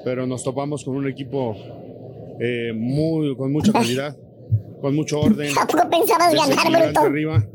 [0.03, 1.55] pero nos topamos con un equipo
[2.37, 4.13] eh, muy, con mucha calidad,
[4.81, 5.53] con mucho orden.
[5.53, 6.99] Tampoco pensabas ganar, bruto.
[6.99, 7.47] arriba,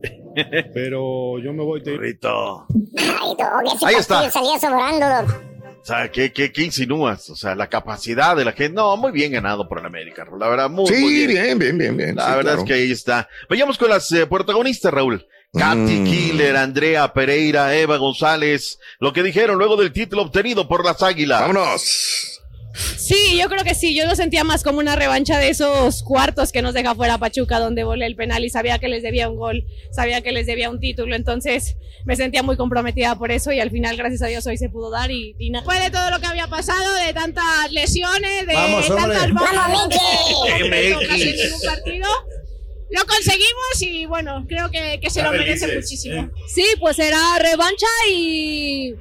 [0.72, 1.82] pero yo me voy.
[1.82, 1.90] Te...
[1.90, 3.34] Ay,
[3.74, 4.30] ese Ahí está.
[4.30, 5.53] salía sobrando, Doc.
[5.84, 7.28] O sea, ¿qué, qué, qué insinúas?
[7.28, 8.72] O sea, la capacidad de la gente.
[8.74, 10.40] No, muy bien ganado por el América, Raúl.
[10.40, 12.16] La verdad, muy, Sí, muy bien, bien, bien, bien.
[12.16, 12.58] La Sí, verdad claro.
[12.62, 13.28] es que ahí está.
[13.50, 15.26] Vayamos con las eh, protagonistas, Raúl.
[15.52, 16.04] Katy Mm.
[16.06, 18.78] Killer, Andrea Pereira, Eva González.
[18.98, 21.42] Lo que dijeron luego del título obtenido por las Águilas.
[21.42, 22.33] Vámonos.
[22.74, 23.94] Sí, yo creo que sí.
[23.94, 27.58] Yo lo sentía más como una revancha de esos cuartos que nos deja fuera Pachuca,
[27.58, 30.70] donde volé el penal y sabía que les debía un gol, sabía que les debía
[30.70, 31.14] un título.
[31.14, 34.68] Entonces me sentía muy comprometida por eso y al final, gracias a Dios, hoy se
[34.68, 35.10] pudo dar.
[35.10, 35.64] Y, y nada.
[35.64, 39.88] Después de todo lo que había pasado, de tantas lesiones, de Vamos, tantas bajas,
[41.08, 42.08] casi en ningún partido.
[42.90, 46.14] Lo conseguimos y bueno, creo que, que se lo merece muchísimo.
[46.14, 46.30] ¿eh?
[46.46, 48.94] Sí, pues será revancha y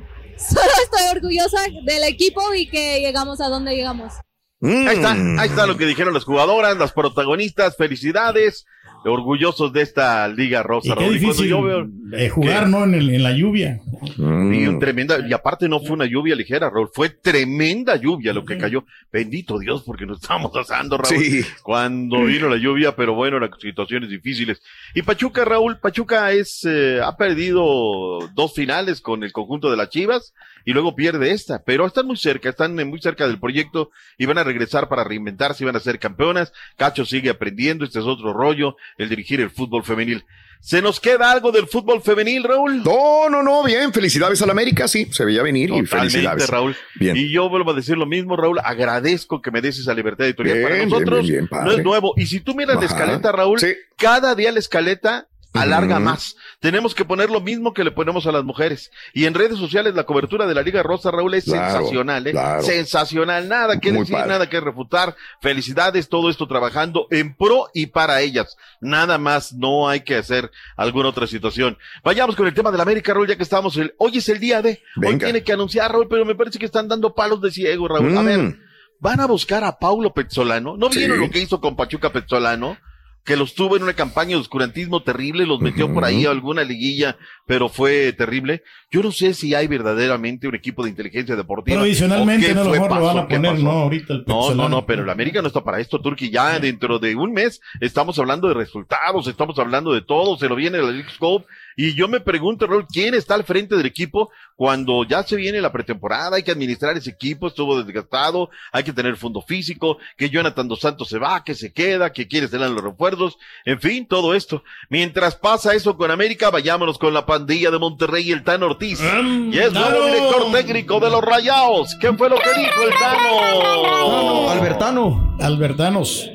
[0.50, 4.14] solo estoy orgullosa del equipo y que llegamos a donde llegamos.
[4.60, 4.88] Mm.
[4.88, 7.76] Ahí está, ahí está lo que dijeron las jugadoras, las protagonistas.
[7.78, 8.66] Felicidades.
[9.06, 11.86] Orgullosos de esta Liga Rosa, Y qué difícil yo veo
[12.18, 12.86] eh, jugar, que- ¿no?
[12.86, 13.82] En, el- en la lluvia.
[14.18, 14.54] Mm.
[14.54, 18.46] Y un tremenda, y aparte no fue una lluvia ligera, Raúl, fue tremenda lluvia lo
[18.46, 18.86] que cayó.
[19.12, 21.16] Bendito Dios, porque nos estamos asando, Raúl.
[21.16, 21.46] Sí.
[21.62, 24.62] Cuando vino la lluvia, pero bueno, las situaciones difíciles.
[24.94, 29.90] Y Pachuca, Raúl, Pachuca es, eh, ha perdido dos finales con el conjunto de las
[29.90, 30.34] Chivas
[30.66, 34.38] y luego pierde esta, pero están muy cerca, están muy cerca del proyecto y van
[34.38, 36.54] a regresar para reinventarse y van a ser campeonas.
[36.78, 40.24] Cacho sigue aprendiendo, este es otro rollo, el dirigir el fútbol femenil.
[40.62, 42.84] ¿Se nos queda algo del fútbol femenil, Raúl?
[42.86, 43.92] No, no, no, bien.
[43.92, 45.10] Felicidades al América, sí.
[45.12, 46.48] Se veía venir y felicidades.
[46.48, 46.74] Raúl.
[46.96, 47.18] Bien.
[47.18, 48.60] Y yo vuelvo a decir lo mismo, Raúl.
[48.64, 50.60] Agradezco que me des esa libertad editorial.
[50.60, 52.14] Bien, Para nosotros bien, no es nuevo.
[52.16, 53.74] Y si tú miras la escaleta, Raúl, Sí.
[53.98, 56.36] cada día la escaleta alarga más.
[56.60, 58.92] Tenemos que poner lo mismo que le ponemos a las mujeres.
[59.14, 62.32] Y en redes sociales la cobertura de la Liga Rosa, Raúl, es Claro, sensacional, ¿eh?
[62.32, 62.64] claro.
[62.64, 63.48] Sensacional.
[63.48, 64.30] Nada que Muy decir, padre.
[64.30, 65.16] nada que refutar.
[65.42, 68.58] Felicidades, todo esto trabajando en pro y para ellas.
[68.82, 71.78] Nada más, no hay que hacer alguna otra situación.
[72.04, 73.78] Vayamos con el tema de la América, Raúl, ya que estamos.
[73.78, 74.82] El, hoy es el día de.
[75.06, 78.18] Hoy tiene que anunciar, Raúl, pero me parece que están dando palos de ciego, Raúl.
[78.18, 78.26] A Mm.
[78.26, 78.56] ver,
[79.00, 80.78] van a buscar a Paulo Pezzolano.
[80.78, 81.26] ¿No vieron Sí.
[81.26, 82.78] lo que hizo con Pachuca Pezzolano?
[83.24, 86.64] Que los tuvo en una campaña de oscurantismo terrible, los metió por ahí a alguna
[86.64, 88.64] liguilla, pero fue terrible.
[88.92, 91.78] Yo no sé si hay verdaderamente un equipo de inteligencia deportiva.
[91.78, 94.86] Provisionalmente no, a lo mejor lo van a poner, no, ahorita el No, no, no,
[94.86, 96.30] pero el América no está para esto, Turki.
[96.30, 100.56] Ya dentro de un mes estamos hablando de resultados, estamos hablando de todo, se lo
[100.56, 101.46] viene la League Scope.
[101.76, 105.62] Y yo me pregunto, Raúl, ¿quién está al frente del equipo cuando ya se viene
[105.62, 106.36] la pretemporada?
[106.38, 110.82] Hay que administrar ese equipo, estuvo desgastado, hay que tener fondo físico, que Jonathan Dos
[110.82, 114.64] Santos se va, que se queda, que quiere tener los refuerzos, en fin, todo esto.
[114.90, 119.00] Mientras pasa eso con América, vayámonos con la pandilla de Monterrey y el Tano Ortiz.
[119.02, 120.06] y es nuevo Tano.
[120.06, 121.96] director técnico de los Rayados.
[122.00, 124.50] ¿Qué fue lo que dijo el Tano?
[124.50, 125.38] Albertano.
[125.40, 126.30] Albertanos.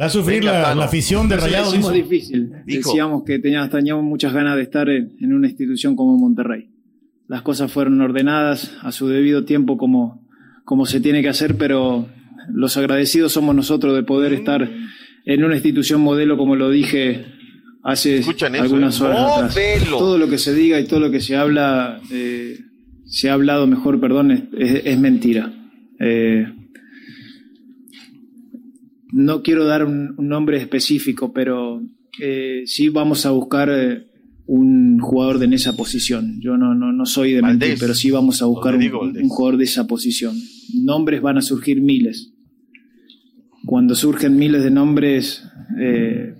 [0.00, 1.72] Va a sufrir Venga, la, afición de Rayados.
[1.76, 1.92] dice.
[1.92, 2.52] difícil.
[2.64, 2.88] Dijo.
[2.90, 6.68] Decíamos que teníamos, teníamos muchas ganas de estar en, en una institución como Monterrey.
[7.26, 10.24] Las cosas fueron ordenadas a su debido tiempo como,
[10.64, 12.08] como se tiene que hacer, pero
[12.52, 14.70] los agradecidos somos nosotros de poder estar
[15.24, 17.26] en una institución modelo, como lo dije
[17.82, 18.22] hace
[18.60, 19.04] algunas ¿eh?
[19.04, 19.54] horas atrás.
[19.90, 22.58] Todo lo que se diga y todo lo que se habla, eh,
[23.04, 25.52] se ha hablado mejor, perdón, es, es- es mentira.
[26.00, 26.46] Eh,
[29.12, 31.82] no quiero dar un, un nombre específico, pero
[32.20, 34.06] eh, sí vamos a buscar eh,
[34.46, 36.40] un jugador de en esa posición.
[36.40, 37.80] Yo no, no, no soy de mentir, Valdés.
[37.80, 40.36] pero sí vamos a buscar un, un jugador de esa posición.
[40.74, 42.32] Nombres van a surgir miles.
[43.66, 45.44] Cuando surgen miles de nombres,
[45.78, 46.34] eh,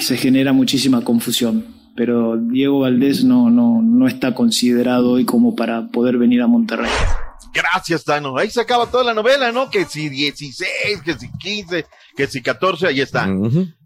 [0.00, 1.64] se genera muchísima confusión.
[1.96, 6.90] Pero Diego Valdés no, no, no está considerado hoy como para poder venir a Monterrey.
[7.54, 8.36] Gracias, Tano.
[8.36, 9.70] Ahí se acaba toda la novela, ¿no?
[9.70, 11.86] Que si 16, que si 15,
[12.16, 13.28] que si 14, ahí está.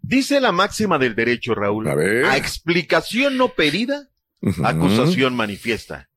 [0.03, 1.87] Dice la máxima del derecho, Raúl.
[1.87, 4.09] A, explicación no pedida,
[4.65, 6.09] acusación manifiesta.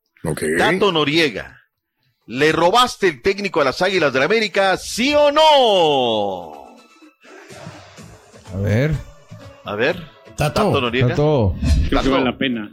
[0.58, 1.60] Tato Noriega,
[2.26, 6.78] ¿le robaste el técnico a las Águilas de la América, sí o no?
[8.54, 8.92] A ver.
[9.66, 10.10] A ver.
[10.38, 11.16] Tato, Noriega.
[11.16, 11.56] Creo
[11.90, 12.72] que vale la pena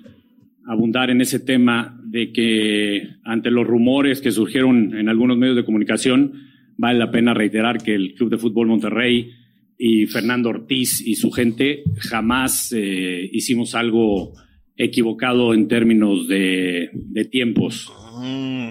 [0.69, 5.65] abundar en ese tema de que ante los rumores que surgieron en algunos medios de
[5.65, 6.33] comunicación,
[6.77, 9.31] vale la pena reiterar que el Club de Fútbol Monterrey
[9.79, 14.35] y Fernando Ortiz y su gente jamás eh, hicimos algo
[14.77, 17.91] equivocado en términos de, de tiempos.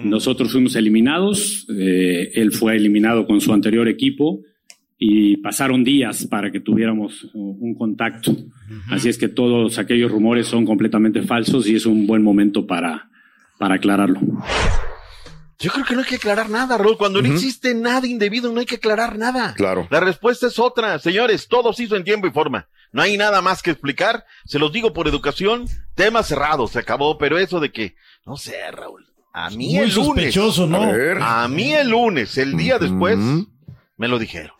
[0.04, 4.42] Nosotros fuimos eliminados, eh, él fue eliminado con su anterior equipo
[4.98, 8.34] y pasaron días para que tuviéramos un contacto.
[8.90, 13.08] Así es que todos aquellos rumores son completamente falsos y es un buen momento para,
[13.58, 14.20] para aclararlo.
[15.60, 16.96] Yo creo que no hay que aclarar nada, Raúl.
[16.96, 19.54] Cuando no existe nada indebido, no hay que aclarar nada.
[19.56, 19.88] Claro.
[19.90, 20.98] La respuesta es otra.
[21.00, 22.68] Señores, todo se hizo en tiempo y forma.
[22.92, 24.24] No hay nada más que explicar.
[24.46, 25.64] Se los digo por educación.
[25.96, 27.18] Tema cerrado, se acabó.
[27.18, 29.04] Pero eso de que, no sé, Raúl.
[29.32, 29.94] A mí Muy el lunes.
[29.94, 30.80] sospechoso, ¿no?
[30.82, 31.18] A, A ver.
[31.20, 33.18] a mí el lunes, el día después,
[33.96, 34.52] me lo dijeron.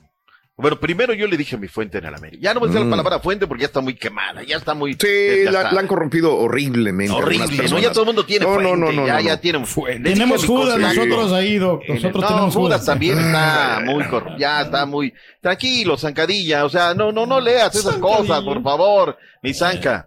[0.61, 2.41] Bueno, primero yo le dije a mi fuente en el América.
[2.43, 2.91] Ya no voy a decir Mm.
[2.91, 4.95] la palabra fuente porque ya está muy quemada, ya está muy.
[4.95, 5.73] Sí, la, desgastada.
[5.73, 7.13] la han corrompido horriblemente.
[7.15, 7.79] Horrible, ¿no?
[7.79, 9.41] Ya todo el mundo tiene no, fuente, no, no, no, ya, no, ya no.
[9.41, 10.11] tienen fuente.
[10.11, 11.83] Tenemos Judas nosotros ahí, Doc.
[11.89, 16.93] Nosotros no, tenemos Judas también está muy cor- ya está muy tranquilo, zancadilla, o sea,
[16.93, 20.07] no, no, no leas esas cosas, por favor, mi zanca.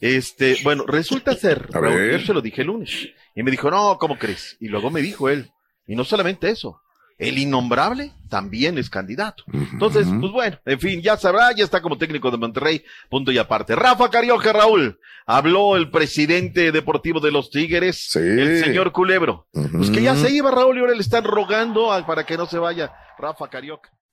[0.00, 2.20] Este, bueno, resulta ser, A Raúl, ver.
[2.20, 4.56] yo se lo dije el lunes, y me dijo, no, ¿cómo crees?
[4.60, 5.50] Y luego me dijo él,
[5.86, 6.80] y no solamente eso,
[7.20, 9.44] el innombrable también es candidato.
[9.52, 13.38] Entonces, pues bueno, en fin, ya sabrá, ya está como técnico de Monterrey, punto y
[13.38, 13.74] aparte.
[13.76, 19.46] Rafa Carioca, Raúl, habló el presidente deportivo de los Tigres, el señor Culebro.
[19.52, 22.46] Pues que ya se iba, Raúl, y ahora le están rogando a- para que no
[22.46, 23.90] se vaya Rafa Carioca.